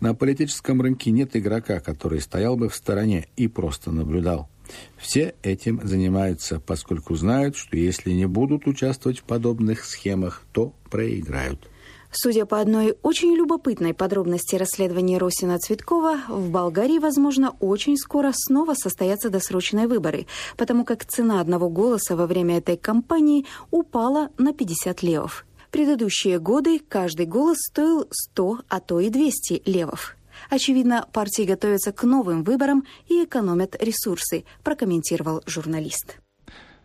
На 0.00 0.14
политическом 0.14 0.80
рынке 0.80 1.10
нет 1.10 1.36
игрока, 1.36 1.80
который 1.80 2.20
стоял 2.20 2.56
бы 2.56 2.68
в 2.68 2.74
стороне 2.74 3.28
и 3.36 3.48
просто 3.48 3.90
наблюдал. 3.90 4.48
Все 4.96 5.34
этим 5.42 5.80
занимаются, 5.84 6.60
поскольку 6.60 7.14
знают, 7.14 7.56
что 7.56 7.76
если 7.76 8.12
не 8.12 8.26
будут 8.26 8.66
участвовать 8.66 9.18
в 9.18 9.24
подобных 9.24 9.84
схемах, 9.84 10.42
то 10.52 10.72
проиграют. 10.90 11.68
Судя 12.16 12.46
по 12.46 12.60
одной 12.60 12.96
очень 13.02 13.34
любопытной 13.34 13.92
подробности 13.92 14.54
расследования 14.54 15.18
Росина 15.18 15.58
Цветкова, 15.58 16.20
в 16.28 16.48
Болгарии, 16.48 17.00
возможно, 17.00 17.56
очень 17.58 17.96
скоро 17.96 18.30
снова 18.32 18.74
состоятся 18.74 19.30
досрочные 19.30 19.88
выборы, 19.88 20.26
потому 20.56 20.84
как 20.84 21.04
цена 21.04 21.40
одного 21.40 21.68
голоса 21.68 22.14
во 22.14 22.28
время 22.28 22.58
этой 22.58 22.76
кампании 22.76 23.46
упала 23.72 24.28
на 24.38 24.52
50 24.52 25.02
левов. 25.02 25.44
Предыдущие 25.74 26.38
годы 26.38 26.78
каждый 26.78 27.26
голос 27.26 27.58
стоил 27.58 28.06
100, 28.08 28.60
а 28.68 28.78
то 28.78 29.00
и 29.00 29.10
200 29.10 29.62
левов. 29.66 30.14
Очевидно, 30.48 31.04
партии 31.12 31.42
готовятся 31.42 31.90
к 31.90 32.04
новым 32.04 32.44
выборам 32.44 32.84
и 33.08 33.24
экономят 33.24 33.74
ресурсы, 33.82 34.44
прокомментировал 34.62 35.42
журналист. 35.46 36.20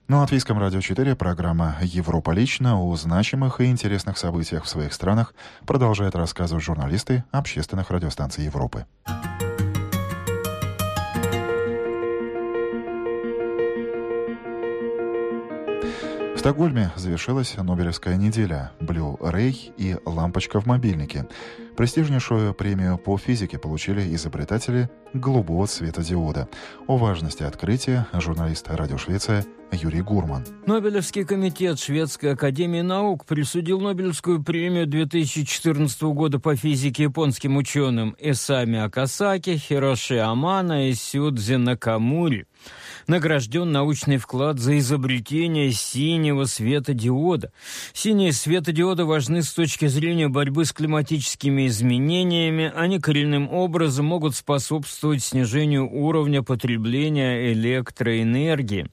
На 0.08 0.22
Латвийском 0.22 0.58
радио 0.58 0.82
4 0.82 1.16
программа 1.16 1.78
«Европа 1.84 2.32
лично» 2.32 2.82
о 2.82 2.96
значимых 2.96 3.62
и 3.62 3.66
интересных 3.66 4.18
событиях 4.18 4.64
в 4.64 4.70
своих 4.70 4.92
странах 4.92 5.36
продолжает 5.68 6.16
рассказывать 6.16 6.64
журналисты 6.64 7.24
общественных 7.30 7.92
радиостанций 7.92 8.46
Европы. 8.46 8.88
В 16.40 16.42
Стокгольме 16.42 16.90
завершилась 16.96 17.58
Нобелевская 17.58 18.16
неделя 18.16 18.72
«Блю-Рей» 18.80 19.74
и 19.76 19.98
«Лампочка 20.06 20.62
в 20.62 20.66
мобильнике». 20.66 21.28
Престижнейшую 21.76 22.54
премию 22.54 22.98
по 22.98 23.18
физике 23.18 23.58
получили 23.58 24.16
изобретатели 24.16 24.90
голубого 25.14 25.66
светодиода. 25.66 26.48
О 26.88 26.96
важности 26.96 27.44
открытия 27.44 28.08
журналист 28.14 28.70
«Радио 28.70 28.98
Швеция» 28.98 29.44
Юрий 29.74 30.02
Гурман. 30.02 30.46
Нобелевский 30.66 31.26
комитет 31.26 31.78
Шведской 31.78 32.32
академии 32.32 32.82
наук 32.82 33.26
присудил 33.26 33.82
Нобелевскую 33.82 34.42
премию 34.42 34.88
2014 34.88 36.02
года 36.04 36.40
по 36.40 36.56
физике 36.56 37.04
японским 37.04 37.58
ученым 37.58 38.16
Эсами 38.18 38.80
Акасаки, 38.80 39.58
Хироши 39.58 40.20
Амана 40.20 40.88
и 40.88 40.94
Сюдзи 40.94 41.56
Накамури 41.56 42.48
награжден 43.08 43.72
научный 43.72 44.18
вклад 44.18 44.60
за 44.60 44.78
изобретение 44.78 45.72
синего 45.72 46.46
светодиода. 46.46 47.52
Синие 47.94 48.34
светодиоды 48.34 49.06
важны 49.06 49.42
с 49.42 49.52
точки 49.54 49.88
зрения 49.88 50.30
борьбы 50.30 50.66
с 50.66 50.74
климатическими 50.74 51.68
изменениями. 51.68 52.72
Они 52.76 53.00
коренным 53.00 53.50
образом 53.52 54.06
могут 54.06 54.36
способствовать 54.36 55.24
снижению 55.24 55.90
уровня 55.90 56.44
потребления 56.44 57.52
электроэнергии. 57.54 58.88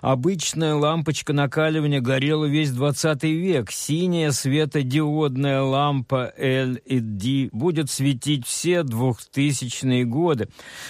Обычная 0.00 0.74
лампочка 0.74 1.32
накаливания 1.32 2.00
горела 2.00 2.44
весь 2.44 2.70
20 2.70 3.24
век. 3.24 3.70
Синяя 3.70 4.30
светодиодная 4.30 5.62
лампа 5.62 6.32
LED 6.38 7.48
будет 7.50 7.90
светить 7.90 8.46
все 8.46 8.80
2000-е 8.80 10.04
годы, 10.04 10.48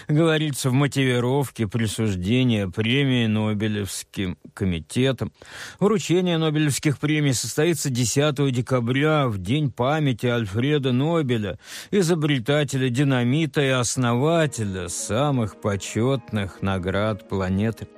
говорится 0.09 0.71
в 0.71 0.75
мотивировке 0.75 1.67
присуждения 1.67 2.16
премии 2.17 3.27
Нобелевским 3.27 4.39
комитетом. 4.55 5.33
Вручение 5.79 6.39
Нобелевских 6.39 6.99
премий 6.99 7.35
состоится 7.35 7.91
10 7.91 8.53
декабря, 8.53 9.29
в 9.29 9.39
день 9.39 9.71
памяти 9.71 10.27
Альфреда 10.27 10.93
Нобеля, 10.93 11.59
изобретателя 11.91 12.89
динамита 12.89 13.61
и 13.61 13.69
основателя 13.69 14.89
самых 14.89 15.61
почетных 15.61 16.63
наград 16.63 17.29
планеты. 17.29 17.89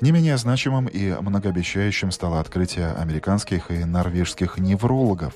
Не 0.00 0.10
менее 0.10 0.36
значимым 0.36 0.86
и 0.86 1.12
многообещающим 1.12 2.10
стало 2.10 2.40
открытие 2.40 2.92
американских 2.92 3.70
и 3.70 3.84
норвежских 3.84 4.58
неврологов, 4.58 5.34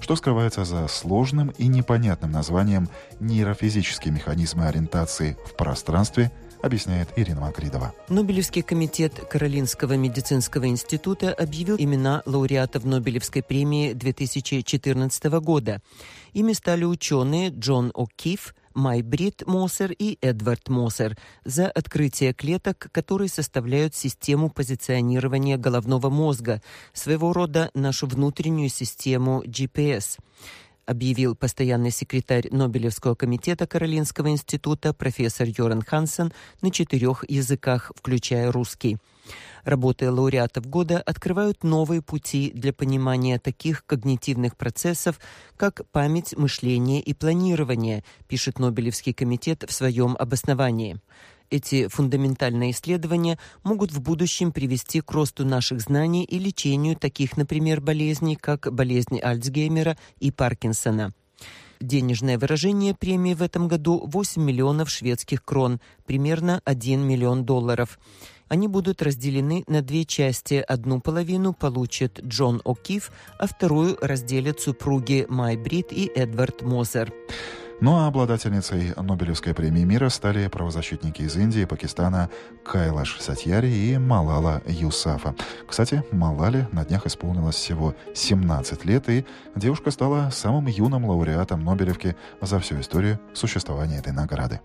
что 0.00 0.16
скрывается 0.16 0.64
за 0.64 0.88
сложным 0.88 1.50
и 1.50 1.68
непонятным 1.68 2.32
названием 2.32 2.88
«нейрофизические 3.20 4.14
механизмы 4.14 4.66
ориентации 4.66 5.36
в 5.44 5.54
пространстве» 5.56 6.32
объясняет 6.62 7.08
Ирина 7.16 7.40
Макридова. 7.40 7.94
Нобелевский 8.08 8.62
комитет 8.62 9.14
Каролинского 9.30 9.94
медицинского 9.94 10.66
института 10.66 11.32
объявил 11.32 11.76
имена 11.76 12.22
лауреатов 12.26 12.84
Нобелевской 12.84 13.42
премии 13.42 13.92
2014 13.92 15.24
года. 15.40 15.80
Ими 16.32 16.52
стали 16.52 16.84
ученые 16.84 17.50
Джон 17.50 17.92
О'Кифф, 17.94 18.54
Майбрид 18.74 19.42
Мосер 19.46 19.92
и 19.92 20.18
Эдвард 20.20 20.68
Мосер 20.68 21.16
за 21.44 21.68
открытие 21.68 22.32
клеток, 22.32 22.88
которые 22.92 23.28
составляют 23.28 23.94
систему 23.94 24.50
позиционирования 24.50 25.56
головного 25.56 26.10
мозга, 26.10 26.62
своего 26.92 27.32
рода 27.32 27.70
нашу 27.74 28.06
внутреннюю 28.06 28.68
систему 28.68 29.42
GPS 29.44 30.18
объявил 30.88 31.36
постоянный 31.36 31.90
секретарь 31.90 32.48
Нобелевского 32.50 33.14
комитета 33.14 33.66
Каролинского 33.66 34.30
института 34.30 34.94
профессор 34.94 35.46
Йоран 35.46 35.82
Хансен 35.82 36.32
на 36.62 36.70
четырех 36.70 37.28
языках, 37.28 37.92
включая 37.94 38.50
русский. 38.50 38.96
Работы 39.64 40.10
лауреатов 40.10 40.66
года 40.66 40.98
открывают 40.98 41.62
новые 41.62 42.00
пути 42.00 42.50
для 42.54 42.72
понимания 42.72 43.38
таких 43.38 43.84
когнитивных 43.84 44.56
процессов, 44.56 45.20
как 45.58 45.82
память, 45.92 46.34
мышление 46.38 47.02
и 47.02 47.12
планирование, 47.12 48.02
пишет 48.26 48.58
Нобелевский 48.58 49.12
комитет 49.12 49.64
в 49.68 49.72
своем 49.74 50.16
обосновании. 50.18 51.00
Эти 51.50 51.88
фундаментальные 51.88 52.72
исследования 52.72 53.38
могут 53.64 53.90
в 53.90 54.00
будущем 54.02 54.52
привести 54.52 55.00
к 55.00 55.10
росту 55.12 55.46
наших 55.46 55.80
знаний 55.80 56.24
и 56.24 56.38
лечению 56.38 56.96
таких, 56.96 57.36
например, 57.36 57.80
болезней, 57.80 58.36
как 58.36 58.72
болезнь 58.72 59.18
Альцгеймера 59.20 59.96
и 60.20 60.30
Паркинсона. 60.30 61.14
Денежное 61.80 62.38
выражение 62.38 62.94
премии 62.94 63.34
в 63.34 63.42
этом 63.42 63.68
году 63.68 64.02
8 64.04 64.42
миллионов 64.42 64.90
шведских 64.90 65.44
крон, 65.44 65.80
примерно 66.06 66.60
1 66.64 67.00
миллион 67.00 67.44
долларов. 67.44 67.98
Они 68.48 68.66
будут 68.66 69.00
разделены 69.02 69.64
на 69.68 69.80
две 69.80 70.04
части. 70.04 70.54
Одну 70.66 71.00
половину 71.00 71.52
получит 71.52 72.20
Джон 72.24 72.60
О'Кив, 72.64 73.10
а 73.38 73.46
вторую 73.46 73.96
разделят 74.00 74.60
супруги 74.60 75.24
Май 75.28 75.56
Брит 75.56 75.92
и 75.92 76.10
Эдвард 76.14 76.62
Мозер. 76.62 77.12
Ну 77.80 77.96
а 77.96 78.08
обладательницей 78.08 78.92
Нобелевской 78.96 79.54
премии 79.54 79.84
мира 79.84 80.08
стали 80.08 80.48
правозащитники 80.48 81.22
из 81.22 81.36
Индии, 81.36 81.64
Пакистана 81.64 82.28
Кайлаш 82.64 83.20
Сатьяри 83.20 83.68
и 83.68 83.96
Малала 83.98 84.60
Юсафа. 84.66 85.36
Кстати, 85.64 86.02
Малале 86.10 86.66
на 86.72 86.84
днях 86.84 87.06
исполнилось 87.06 87.54
всего 87.54 87.94
17 88.16 88.84
лет, 88.84 89.08
и 89.08 89.24
девушка 89.54 89.92
стала 89.92 90.30
самым 90.30 90.66
юным 90.66 91.04
лауреатом 91.04 91.64
Нобелевки 91.64 92.16
за 92.40 92.58
всю 92.58 92.80
историю 92.80 93.20
существования 93.32 93.98
этой 93.98 94.12
награды. 94.12 94.60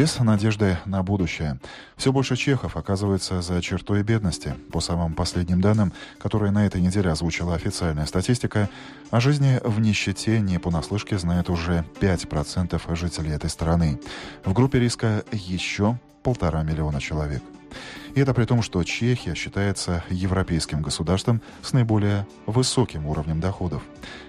Без 0.00 0.18
надежды 0.18 0.78
на 0.86 1.02
будущее. 1.02 1.60
Все 1.98 2.10
больше 2.10 2.34
чехов 2.34 2.78
оказывается 2.78 3.42
за 3.42 3.60
чертой 3.60 4.02
бедности. 4.02 4.54
По 4.72 4.80
самым 4.80 5.12
последним 5.12 5.60
данным, 5.60 5.92
которые 6.18 6.52
на 6.52 6.64
этой 6.64 6.80
неделе 6.80 7.10
озвучила 7.10 7.54
официальная 7.54 8.06
статистика, 8.06 8.70
о 9.10 9.20
жизни 9.20 9.60
в 9.62 9.78
нищете 9.78 10.40
не 10.40 10.58
понаслышке 10.58 11.18
знает 11.18 11.50
уже 11.50 11.84
5% 12.00 12.96
жителей 12.96 13.32
этой 13.32 13.50
страны. 13.50 14.00
В 14.42 14.54
группе 14.54 14.78
риска 14.78 15.22
еще 15.32 15.98
полтора 16.22 16.62
миллиона 16.62 16.98
человек. 16.98 17.42
И 18.14 18.20
это 18.22 18.32
при 18.32 18.46
том, 18.46 18.62
что 18.62 18.82
Чехия 18.82 19.34
считается 19.34 20.02
европейским 20.08 20.80
государством 20.80 21.42
с 21.60 21.74
наиболее 21.74 22.26
высоким 22.46 23.04
уровнем 23.04 23.38
доходов. 23.40 23.82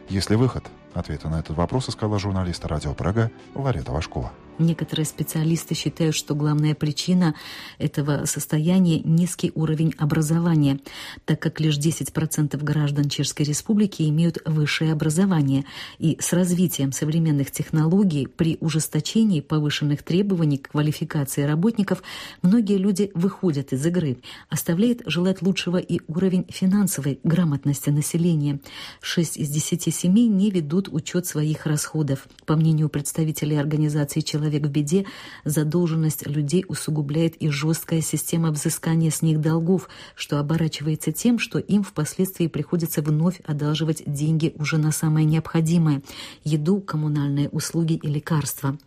Есть 0.09 0.31
ли 0.31 0.35
выход? 0.35 0.65
Ответы 0.93 1.29
на 1.29 1.39
этот 1.39 1.55
вопрос 1.55 1.87
искала 1.87 2.19
журналиста 2.19 2.67
радио 2.67 2.93
Прага 2.93 3.31
Ларета 3.55 3.93
Вашкова. 3.93 4.33
Некоторые 4.61 5.05
специалисты 5.05 5.73
считают, 5.73 6.15
что 6.15 6.35
главная 6.35 6.75
причина 6.75 7.35
этого 7.79 8.25
состояния– 8.25 8.99
низкий 9.03 9.51
уровень 9.55 9.93
образования, 9.97 10.79
так 11.25 11.39
как 11.39 11.59
лишь 11.59 11.77
10% 11.77 12.63
граждан 12.63 13.09
Чешской 13.09 13.45
Республики 13.45 14.03
имеют 14.03 14.37
высшее 14.45 14.93
образование. 14.93 15.65
И 15.97 16.17
с 16.19 16.33
развитием 16.33 16.91
современных 16.91 17.51
технологий 17.51 18.27
при 18.27 18.57
ужесточении 18.61 19.41
повышенных 19.41 20.03
требований 20.03 20.57
к 20.57 20.69
квалификации 20.71 21.43
работников 21.43 22.03
многие 22.41 22.77
люди 22.77 23.11
выходят 23.15 23.73
из 23.73 23.85
игры. 23.85 24.17
Оставляет 24.49 25.01
желать 25.05 25.41
лучшего 25.41 25.77
и 25.77 26.01
уровень 26.07 26.45
финансовой 26.49 27.19
грамотности 27.23 27.89
населения. 27.89 28.59
6 29.01 29.37
из 29.37 29.49
10 29.49 29.93
семей 29.93 30.27
не 30.27 30.51
ведут 30.51 30.87
учет 30.91 31.25
своих 31.25 31.65
расходов. 31.65 32.27
По 32.45 32.55
мнению 32.55 32.89
представителей 32.89 33.57
организации 33.57 34.19
«Человек 34.19 34.50
человек 34.51 34.67
в 34.67 34.69
беде, 34.69 35.05
задолженность 35.45 36.27
людей 36.27 36.65
усугубляет 36.67 37.35
и 37.37 37.49
жесткая 37.49 38.01
система 38.01 38.51
взыскания 38.51 39.09
с 39.09 39.21
них 39.21 39.39
долгов, 39.39 39.87
что 40.15 40.39
оборачивается 40.39 41.11
тем, 41.11 41.39
что 41.39 41.59
им 41.59 41.83
впоследствии 41.83 42.47
приходится 42.47 43.01
вновь 43.01 43.39
одалживать 43.45 44.03
деньги 44.05 44.53
уже 44.57 44.77
на 44.77 44.91
самое 44.91 45.25
необходимое– 45.25 46.01
еду, 46.43 46.81
коммунальные 46.81 47.49
услуги 47.49 47.93
и 47.93 48.07
лекарства 48.07 48.77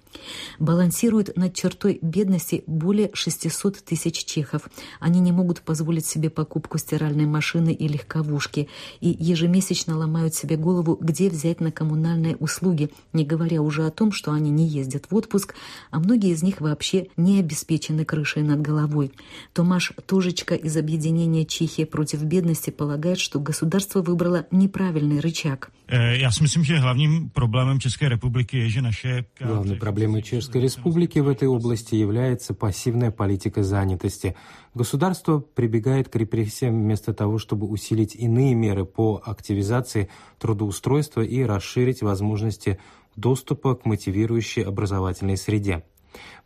балансируют 0.59 1.37
над 1.37 1.55
чертой 1.55 1.99
бедности 2.03 2.65
более 2.67 3.11
600 3.13 3.79
тысяч 3.85 4.25
чехов. 4.25 4.63
Они 5.01 5.21
не 5.21 5.33
могут 5.33 5.61
позволить 5.63 6.07
себе 6.07 6.31
покупку 6.31 6.79
стиральной 6.79 7.27
машины 7.27 7.73
и 7.73 7.89
легковушки 7.89 8.69
и 9.01 9.17
ежемесячно 9.19 9.97
ломают 9.97 10.35
себе 10.35 10.57
голову, 10.57 10.97
где 11.01 11.29
взять 11.29 11.61
на 11.61 11.73
коммунальные 11.73 12.37
услуги, 12.37 12.91
не 13.13 13.25
говоря 13.25 13.63
уже 13.63 13.87
о 13.87 13.91
том, 13.91 14.13
что 14.13 14.33
они 14.33 14.51
не 14.51 14.67
ездят 14.67 15.07
в 15.11 15.15
отпуск, 15.15 15.55
а 15.91 15.99
многие 15.99 16.31
из 16.31 16.43
них 16.43 16.61
вообще 16.61 17.09
не 17.17 17.41
обеспечены 17.41 18.05
крышей 18.05 18.43
над 18.43 18.61
головой. 18.61 19.13
Томаш 19.53 19.93
Тожечка 20.07 20.55
из 20.55 20.77
объединения 20.77 21.45
«Чехия 21.45 21.87
против 21.87 22.23
бедности» 22.23 22.71
полагает, 22.71 23.19
что 23.19 23.41
государство 23.41 24.03
выбрало 24.03 24.47
неправильный 24.51 25.21
рычаг. 25.21 25.71
Э, 25.87 26.17
я 26.17 26.31
že 26.31 26.79
hlavním 26.79 27.31
problémem 27.31 27.81
České 27.81 28.09
republiky 28.09 28.57
je, 28.57 28.69
že 28.69 28.83
naše... 28.83 29.25
Главной 29.41 29.77
проблемой 29.77 30.04
Чешской 30.23 30.61
Республики 30.61 31.19
в 31.19 31.29
этой 31.29 31.49
области 31.49 31.95
является 31.95 32.55
пассивная 32.55 33.11
политика 33.11 33.63
занятости. 33.63 34.35
Государство 34.75 35.39
прибегает 35.39 36.09
к 36.09 36.17
репрессиям 36.17 36.83
вместо 36.83 37.13
того, 37.13 37.39
чтобы 37.39 37.67
усилить 37.67 38.15
иные 38.15 38.55
меры 38.55 38.85
по 38.85 39.23
активизации 39.25 40.09
трудоустройства 40.39 41.23
и 41.23 41.43
расширить 41.43 42.03
возможности 42.03 42.79
доступа 43.17 43.75
к 43.75 43.85
мотивирующей 43.87 44.63
образовательной 44.63 45.37
среде. 45.37 45.85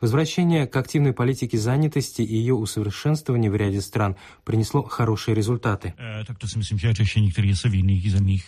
Возвращение 0.00 0.66
к 0.66 0.74
активной 0.76 1.12
политике 1.12 1.58
занятости 1.58 2.22
и 2.22 2.36
ее 2.36 2.54
усовершенствование 2.54 3.50
в 3.50 3.56
ряде 3.56 3.82
стран 3.82 4.16
принесло 4.44 4.82
хорошие 4.82 5.34
результаты. 5.34 5.92
Tak 6.26 6.38
to 6.38 6.46
si 6.48 6.58
myslím, 6.58 6.78
že 6.78 6.92
řešení, 6.92 7.32
které 7.32 7.56
se 7.56 7.68
v 7.68 7.74
jiných 7.74 8.12
zemích 8.12 8.44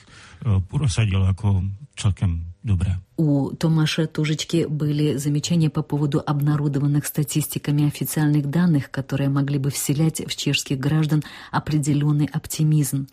prosadilo 0.68 1.26
jako 1.26 1.62
celkem 1.96 2.44
dobré. 2.62 2.98
У 3.16 3.50
Томаша 3.50 4.06
Тужечки 4.06 4.66
были 4.66 5.16
замечания 5.16 5.68
по 5.68 5.82
поводу 5.82 6.22
обнародованных 6.26 7.04
статистиками 7.04 7.86
официальных 7.86 8.48
данных, 8.48 8.90
которые 8.90 9.28
могли 9.28 9.58
бы 9.58 9.70
вселять 9.70 10.22
в 10.26 10.34
чешских 10.34 10.78
граждан 10.78 11.22
определенный 11.50 12.24
оптимизм. 12.32 13.08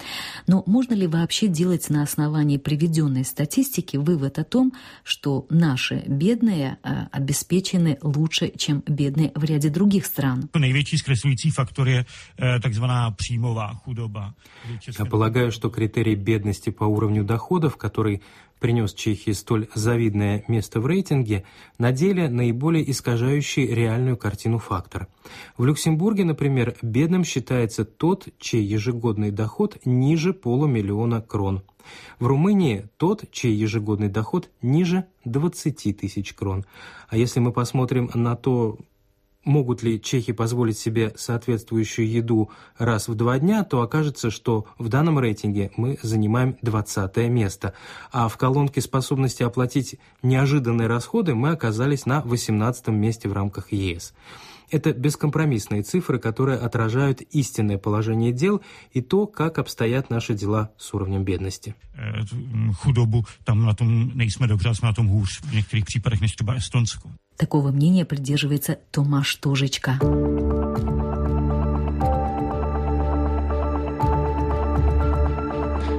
Но 0.48 0.64
можно 0.66 0.94
ли 0.94 1.08
вообще 1.08 1.48
делать 1.48 1.90
на 1.90 2.04
основании 2.04 2.58
приведенной 2.58 3.26
статистики 3.26 3.98
вывод 3.98 4.40
о 4.40 4.46
том, 4.46 4.72
что 5.04 5.46
наши 5.50 6.04
бедные 6.08 6.78
а, 6.84 7.10
обеспечены 7.12 7.98
лучше, 8.02 8.54
чем 8.56 8.84
бедные 8.88 9.34
в 9.36 9.44
ряде 9.44 9.70
других 9.70 10.06
стран? 10.06 10.50
Největší 10.56 10.98
zkreslující 10.98 11.52
faktor 11.52 11.88
je 11.88 12.06
takzvaná 12.62 13.12
příjmová 13.12 13.74
chudoba. 13.74 14.34
Я 15.00 15.06
полагаю, 15.06 15.52
что 15.52 15.70
критерий 15.70 16.16
бедности 16.16 16.70
по 16.70 16.86
уровню 16.86 17.24
доходов, 17.24 17.78
который 17.78 18.22
принес 18.60 18.94
Чехии 18.94 19.32
столь 19.38 19.68
завидное 19.74 20.44
место 20.48 20.80
в 20.80 20.86
рейтинге, 20.86 21.46
на 21.78 21.92
деле 21.92 22.30
наиболее 22.30 22.90
искажающий 22.90 23.68
реальную 23.68 24.18
картину 24.18 24.58
фактор. 24.60 25.08
В 25.58 25.66
Люксембурге, 25.66 26.26
например, 26.26 26.76
бедным 26.82 27.24
считается 27.24 27.86
тот, 27.86 28.28
чей 28.40 28.64
ежегодный 28.64 29.32
доход 29.32 29.78
ниже 29.86 30.34
полумиллиона 30.34 31.22
крон. 31.22 31.64
В 32.20 32.28
Румынии 32.28 32.90
тот, 32.98 33.32
чей 33.32 33.54
ежегодный 33.54 34.10
доход 34.10 34.50
ниже 34.62 35.06
20 35.26 35.98
тысяч 35.98 36.34
крон. 36.34 36.66
А 37.10 37.18
если 37.18 37.40
мы 37.40 37.52
посмотрим 37.52 38.10
на 38.14 38.36
то, 38.36 38.78
могут 39.48 39.82
ли 39.82 40.00
чехи 40.00 40.34
позволить 40.34 40.78
себе 40.78 41.14
соответствующую 41.16 42.08
еду 42.08 42.52
раз 42.78 43.08
в 43.08 43.16
два 43.16 43.40
дня, 43.40 43.64
то 43.64 43.82
окажется, 43.82 44.30
что 44.30 44.66
в 44.78 44.90
данном 44.90 45.18
рейтинге 45.18 45.72
мы 45.78 45.98
занимаем 46.04 46.58
20 46.62 47.18
место. 47.30 47.74
А 48.12 48.28
в 48.28 48.38
колонке 48.38 48.82
способности 48.82 49.42
оплатить 49.42 49.96
неожиданные 50.22 50.88
расходы 50.88 51.34
мы 51.34 51.52
оказались 51.52 52.06
на 52.06 52.22
18 52.22 52.90
месте 52.90 53.30
в 53.30 53.34
рамках 53.34 53.72
ЕС. 53.72 54.14
Это 54.70 54.92
бескомпромиссные 54.92 55.82
цифры, 55.82 56.20
которые 56.20 56.58
отражают 56.58 57.22
истинное 57.22 57.78
положение 57.78 58.34
дел 58.34 58.62
и 58.92 59.02
то, 59.02 59.26
как 59.26 59.60
обстоят 59.60 60.10
наши 60.10 60.34
дела 60.34 60.72
с 60.78 60.94
уровнем 60.94 61.24
бедности. 61.24 61.74
Худобу 62.82 63.26
там 63.46 63.64
на 63.64 63.74
том 63.74 64.12
nejsme 64.14 64.48
dobře, 64.48 64.76
jsme 64.76 64.88
na 64.88 64.94
tom 64.94 65.08
hůř 65.08 65.42
v 65.42 65.54
některých 65.54 65.86
případech 65.86 66.22
než 66.22 66.36
třeba 66.36 66.54
Estonsko. 66.54 67.10
Такого 67.38 67.70
мнения 67.72 68.04
придерживается 68.04 68.80
Томаш 68.90 69.36
Тожечка. 69.36 70.00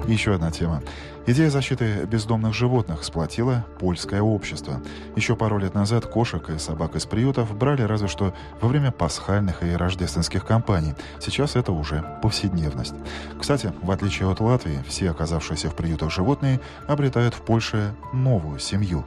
Еще 0.09 0.35
одна 0.35 0.51
тема. 0.51 0.83
Идея 1.27 1.51
защиты 1.51 2.07
бездомных 2.07 2.55
животных 2.55 3.05
сплотила 3.05 3.67
польское 3.79 4.23
общество. 4.23 4.81
Еще 5.15 5.37
пару 5.37 5.59
лет 5.59 5.75
назад 5.75 6.07
кошек 6.07 6.49
и 6.51 6.59
собак 6.59 6.97
из 6.97 7.05
приютов 7.05 7.55
брали 7.57 7.83
разве 7.83 8.09
что 8.09 8.35
во 8.61 8.69
время 8.69 8.93
пасхальных 8.93 9.63
и 9.63 9.73
рождественских 9.73 10.47
кампаний. 10.47 10.95
Сейчас 11.21 11.57
это 11.57 11.73
уже 11.73 12.03
повседневность. 12.23 12.95
Кстати, 13.39 13.73
в 13.83 13.91
отличие 13.91 14.31
от 14.31 14.41
Латвии, 14.41 14.83
все 14.89 15.11
оказавшиеся 15.11 15.69
в 15.69 15.75
приютах 15.75 16.11
животные 16.11 16.61
обретают 16.87 17.35
в 17.35 17.43
Польше 17.43 17.95
новую 18.13 18.59
семью. 18.59 19.05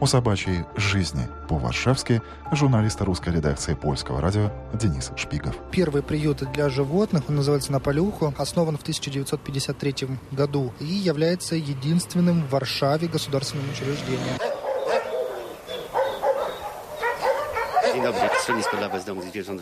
О 0.00 0.06
собачьей 0.06 0.64
жизни 0.76 1.28
по-варшавски 1.48 2.22
журналист 2.52 3.00
русской 3.02 3.34
редакции 3.34 3.74
польского 3.74 4.20
радио 4.20 4.50
Денис 4.72 5.12
Шпигов. 5.14 5.54
Первый 5.70 6.02
приют 6.02 6.42
для 6.52 6.68
животных, 6.68 7.24
он 7.28 7.36
называется 7.36 7.70
«Наполюху», 7.70 8.34
основан 8.38 8.76
в 8.76 8.82
1953 8.82 10.18
году 10.32 10.72
и 10.80 10.84
является 10.84 11.54
единственным 11.60 12.42
в 12.42 12.50
Варшаве 12.50 13.08
государственным 13.08 13.70
учреждением. 13.70 14.59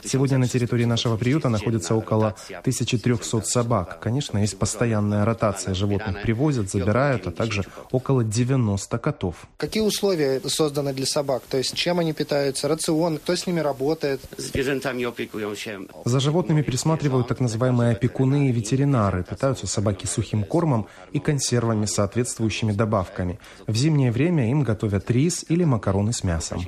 Сегодня 0.05 0.39
на 0.39 0.49
территории 0.49 0.85
нашего 0.85 1.17
приюта 1.17 1.49
находится 1.49 1.95
около 1.95 2.35
1300 2.49 3.43
собак. 3.43 3.99
Конечно, 4.01 4.39
есть 4.39 4.59
постоянная 4.59 5.25
ротация 5.25 5.75
животных. 5.75 6.23
Привозят, 6.23 6.71
забирают, 6.71 7.27
а 7.27 7.31
также 7.31 7.65
около 7.91 8.25
90 8.25 8.99
котов. 8.99 9.47
Какие 9.57 9.83
условия 9.83 10.41
созданы 10.47 10.93
для 10.93 11.07
собак? 11.07 11.43
То 11.49 11.59
есть 11.59 11.75
чем 11.75 11.99
они 11.99 12.13
питаются? 12.13 12.69
Рацион? 12.69 13.19
Кто 13.19 13.35
с 13.35 13.47
ними 13.47 13.61
работает? 13.61 14.21
За 16.05 16.21
животными 16.21 16.63
присматривают 16.63 17.29
так 17.29 17.41
называемые 17.41 17.93
опекуны 17.93 18.49
и 18.49 18.53
ветеринары. 18.53 19.25
Питаются 19.25 19.67
собаки 19.67 20.07
сухим 20.07 20.45
кормом 20.45 20.87
и 21.13 21.19
консервами 21.19 21.87
с 21.87 21.95
соответствующими 21.95 22.73
добавками. 22.73 23.39
В 23.67 23.77
зимнее 23.77 24.13
время 24.13 24.51
им 24.51 24.63
готовят 24.63 25.11
рис 25.11 25.45
или 25.49 25.65
макароны 25.65 26.13
с 26.13 26.23
мясом 26.25 26.65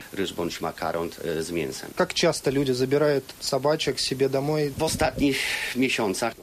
Как 1.96 2.14
часто 2.14 2.50
люди 2.50 2.72
забирают 2.72 3.24
собачек 3.40 3.98
себе 3.98 4.28
домой? 4.28 4.72
В. 4.76 4.88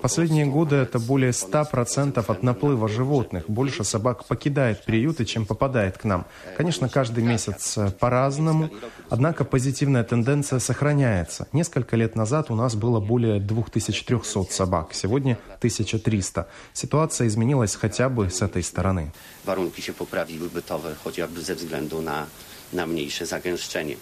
Последние 0.02 0.46
годы 0.46 0.76
это 0.76 1.00
более 1.00 1.32
100% 1.32 2.24
от 2.28 2.44
наплыва 2.44 2.88
животных. 2.88 3.50
Больше 3.50 3.84
собак 3.84 4.26
покидает 4.26 4.86
приюты, 4.86 5.26
чем 5.26 5.46
попадает 5.46 5.98
к 5.98 6.04
нам. 6.04 6.26
Конечно, 6.58 6.90
каждый 6.90 7.24
месяц 7.24 7.78
э, 7.78 7.92
по-разному, 7.92 8.70
однако 9.10 9.44
позитивная 9.44 10.04
тенденция 10.04 10.60
сохраняется. 10.60 11.48
Несколько 11.54 11.96
лет 11.96 12.16
назад 12.16 12.52
у 12.52 12.56
нас 12.56 12.76
было 12.76 13.00
более 13.00 13.40
2300 13.40 14.44
собак, 14.52 14.94
сегодня 14.94 15.38
1300. 15.58 16.48
Ситуация 16.74 17.28
изменилась 17.28 17.76
хотя 17.76 18.10
бы 18.10 18.30
с 18.30 18.42
этой 18.42 18.64
стороны. 18.64 19.12
Warunki 19.46 19.82
się 19.82 19.94
poprawiły 19.94 20.50
bytowe, 20.50 20.96
chociażby 21.04 21.42
ze 21.42 21.56
względu 21.56 22.02
na, 22.02 22.26
na 22.74 22.88
mniejsze 22.88 23.26
zagęszczenie. 23.26 23.96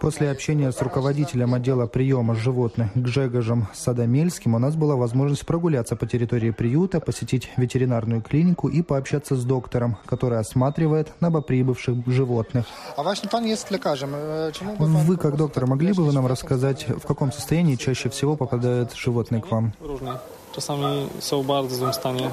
После 0.00 0.30
общения 0.30 0.70
с 0.70 0.80
руководителем 0.80 1.54
отдела 1.54 1.86
приема 1.86 2.34
животных 2.34 2.90
Гжегожем 2.94 3.68
Садомельским 3.74 4.54
у 4.54 4.58
нас 4.58 4.76
была 4.76 4.96
возможность 4.96 5.46
прогуляться 5.46 5.96
по 5.96 6.06
территории 6.06 6.50
приюта, 6.50 7.00
посетить 7.00 7.50
ветеринарную 7.56 8.22
клинику 8.22 8.68
и 8.68 8.82
пообщаться 8.82 9.34
с 9.36 9.44
доктором, 9.44 9.96
который 10.06 10.38
осматривает 10.38 11.12
новоприбывших 11.20 12.06
животных. 12.06 12.66
А. 12.96 13.14
Э, 13.14 14.50
вы, 14.78 15.16
как 15.16 15.36
доктор, 15.36 15.66
могли 15.66 15.92
бы 15.92 16.04
вы 16.04 16.12
нам 16.12 16.26
рассказать, 16.26 16.86
в 16.88 17.06
каком 17.06 17.32
состоянии 17.32 17.76
чаще 17.76 18.08
всего 18.08 18.36
попадают 18.36 18.94
животные 18.94 19.40
к 19.40 19.50
вам? 19.50 19.72
Czasami 20.54 21.08
są 21.18 21.42
w 21.42 21.46
bardzo 21.46 21.76
złym 21.76 21.92
stanie. 21.92 22.30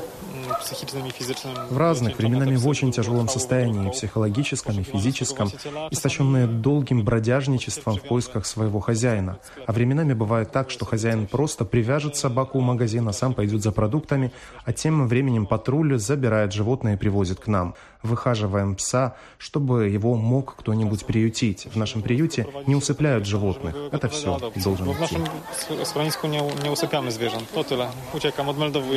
В 1.69 1.77
разных, 1.77 2.17
временами 2.17 2.55
в 2.55 2.67
очень 2.67 2.91
тяжелом 2.91 3.27
состоянии, 3.27 3.89
психологическом 3.89 4.79
и 4.79 4.83
физическом, 4.83 5.49
истощенные 5.91 6.47
долгим 6.47 7.03
бродяжничеством 7.03 7.95
в 7.95 8.01
поисках 8.01 8.45
своего 8.45 8.79
хозяина. 8.79 9.39
А 9.65 9.71
временами 9.71 10.13
бывает 10.13 10.51
так, 10.51 10.69
что 10.69 10.85
хозяин 10.85 11.27
просто 11.27 11.65
привяжет 11.65 12.15
собаку 12.15 12.57
у 12.59 12.61
магазина, 12.61 13.11
сам 13.11 13.33
пойдет 13.33 13.61
за 13.61 13.71
продуктами, 13.71 14.31
а 14.65 14.73
тем 14.73 15.07
временем 15.07 15.45
патруль 15.45 15.97
забирает 15.97 16.53
животное 16.53 16.93
и 16.93 16.97
привозит 16.97 17.39
к 17.39 17.47
нам 17.47 17.75
выхаживаем 18.03 18.75
пса, 18.75 19.15
чтобы 19.37 19.89
его 19.89 20.15
мог 20.15 20.55
кто-нибудь 20.55 21.05
приютить. 21.05 21.67
В 21.71 21.77
нашем 21.77 22.01
приюте 22.01 22.47
не 22.67 22.75
усыпляют 22.75 23.25
животных. 23.25 23.75
Это 23.91 24.09
все 24.09 24.39
должен 24.63 24.87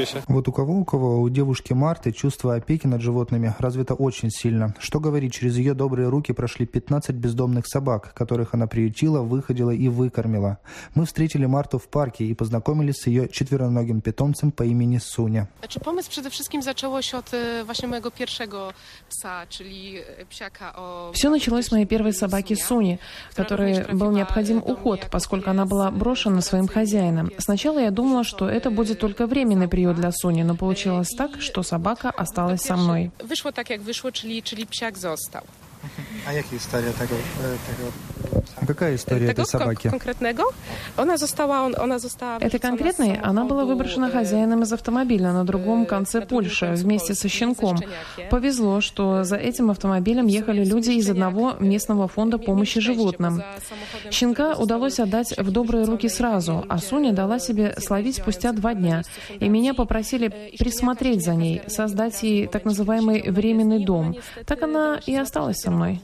się. 0.06 0.22
Вот 0.28 0.48
у 0.48 0.52
кого, 0.52 0.74
у 0.74 0.84
кого, 0.84 1.20
у 1.20 1.28
девушки 1.34 1.72
Марты 1.74 2.12
чувство 2.12 2.54
опеки 2.54 2.86
над 2.86 3.02
животными 3.02 3.54
развито 3.58 3.94
очень 3.94 4.30
сильно. 4.30 4.74
Что 4.78 5.00
говорить, 5.00 5.34
через 5.34 5.56
ее 5.56 5.74
добрые 5.74 6.08
руки 6.08 6.32
прошли 6.32 6.64
15 6.64 7.16
бездомных 7.16 7.66
собак, 7.66 8.14
которых 8.14 8.54
она 8.54 8.66
приютила, 8.66 9.20
выходила 9.20 9.70
и 9.70 9.88
выкормила. 9.88 10.58
Мы 10.94 11.04
встретили 11.04 11.46
Марту 11.46 11.78
в 11.78 11.88
парке 11.88 12.24
и 12.24 12.34
познакомились 12.34 13.02
с 13.02 13.06
ее 13.08 13.28
четвероногим 13.28 14.00
питомцем 14.00 14.52
по 14.52 14.62
имени 14.62 14.98
Суня. 14.98 15.48
Czy 15.68 15.80
pomysł 15.80 16.10
przede 16.10 16.30
wszystkim 16.30 16.62
zaczęło 16.62 17.02
się 17.02 17.16
od 17.16 17.30
właśnie 17.66 17.88
mojego 17.88 18.10
pierwszego 18.10 18.72
все 21.12 21.30
началось 21.30 21.66
с 21.66 21.72
моей 21.72 21.86
первой 21.86 22.12
собаки 22.12 22.54
Суни, 22.54 22.98
которой 23.34 23.84
был 23.92 24.12
необходим 24.12 24.58
уход, 24.58 25.00
поскольку 25.10 25.50
она 25.50 25.64
была 25.64 25.90
брошена 25.90 26.40
своим 26.40 26.68
хозяином. 26.68 27.30
Сначала 27.38 27.78
я 27.78 27.90
думала, 27.90 28.24
что 28.24 28.48
это 28.48 28.70
будет 28.70 28.98
только 28.98 29.26
временный 29.26 29.68
приют 29.68 29.96
для 29.96 30.12
Суни, 30.12 30.42
но 30.42 30.56
получилось 30.56 31.08
так, 31.16 31.23
что 31.40 31.62
собака 31.62 32.10
осталась 32.10 32.62
со 32.62 32.76
мной. 32.76 33.10
Вышло 33.18 33.52
так, 33.52 33.66
как 33.68 33.80
вышло, 33.80 34.12
czyli, 34.12 34.42
czyli 34.42 34.66
псяк 34.66 34.98
został. 34.98 35.42
А 36.26 36.32
jaka 36.32 36.56
история 36.56 36.92
tego, 36.92 37.14
tego 37.66 37.92
Какая 38.66 38.96
история 38.96 39.28
этой 39.30 39.46
собаки? 39.46 39.88
конкретного? 39.88 40.52
Она 40.96 41.16
została, 41.16 41.70
она 41.76 41.98
została... 41.98 42.38
Это 42.40 42.58
конкретной, 42.58 43.18
она 43.22 43.44
была 43.44 43.64
выброшена 43.64 44.10
хозяином 44.10 44.62
из 44.62 44.72
автомобиля 44.72 45.32
на 45.32 45.44
другом 45.44 45.86
конце 45.86 46.20
Польши 46.20 46.72
вместе 46.76 47.14
со 47.14 47.28
щенком. 47.28 47.78
Повезло, 48.30 48.80
что 48.80 49.24
за 49.24 49.36
этим 49.36 49.70
автомобилем 49.70 50.26
ехали 50.26 50.64
люди 50.64 50.92
из 50.92 51.10
одного 51.10 51.54
местного 51.58 52.08
фонда 52.08 52.38
помощи 52.38 52.80
животным. 52.80 53.42
Щенка 54.10 54.54
удалось 54.54 55.00
отдать 55.00 55.34
в 55.36 55.50
добрые 55.50 55.84
руки 55.84 56.08
сразу, 56.08 56.64
а 56.68 56.78
Суня 56.78 57.12
дала 57.12 57.38
себе 57.38 57.74
словить 57.78 58.16
спустя 58.16 58.52
два 58.52 58.74
дня. 58.74 59.02
И 59.40 59.48
меня 59.48 59.74
попросили 59.74 60.28
присмотреть 60.58 61.24
за 61.24 61.34
ней, 61.34 61.62
создать 61.66 62.22
ей 62.22 62.46
так 62.46 62.64
называемый 62.64 63.30
временный 63.30 63.84
дом. 63.84 64.16
Так 64.46 64.62
она 64.62 65.00
и 65.06 65.14
осталась 65.14 65.58
со 65.58 65.70
мной. 65.74 66.00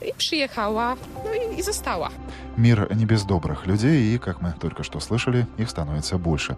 и 0.00 0.12
приехала, 0.12 0.96
ну 1.24 1.32
и, 1.32 1.58
и 1.58 1.62
застала. 1.62 2.10
Мир 2.56 2.92
не 2.94 3.04
без 3.04 3.24
добрых 3.24 3.66
людей, 3.66 4.14
и, 4.14 4.18
как 4.18 4.40
мы 4.40 4.52
только 4.52 4.82
что 4.82 5.00
слышали, 5.00 5.46
их 5.56 5.70
становится 5.70 6.18
больше. 6.18 6.56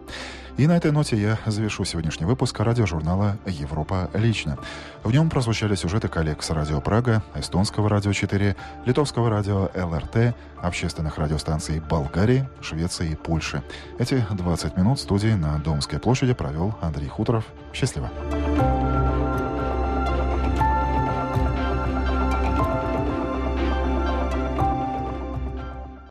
И 0.57 0.67
на 0.67 0.77
этой 0.77 0.93
ноте 0.93 1.17
я 1.17 1.39
завершу 1.47 1.85
сегодняшний 1.85 2.27
выпуск 2.27 2.59
радиожурнала 2.61 3.39
«Европа 3.47 4.11
лично». 4.15 4.59
В 5.05 5.13
нем 5.13 5.31
прозвучали 5.31 5.75
сюжеты 5.75 6.09
коллег 6.09 6.43
с 6.43 6.51
радио 6.51 6.81
Прага, 6.81 7.23
эстонского 7.35 7.89
радио 7.89 8.13
4, 8.13 8.57
литовского 8.85 9.31
радио 9.31 9.71
ЛРТ, 9.75 10.35
общественных 10.61 11.19
радиостанций 11.19 11.81
Болгарии, 11.81 12.49
Швеции 12.61 13.13
и 13.13 13.15
Польши. 13.15 13.63
Эти 13.99 14.25
20 14.31 14.77
минут 14.77 15.01
студии 15.01 15.35
на 15.35 15.59
Домской 15.59 15.99
площади 15.99 16.35
провел 16.35 16.75
Андрей 16.81 17.09
Хуторов. 17.09 17.45
Счастливо! 17.73 18.11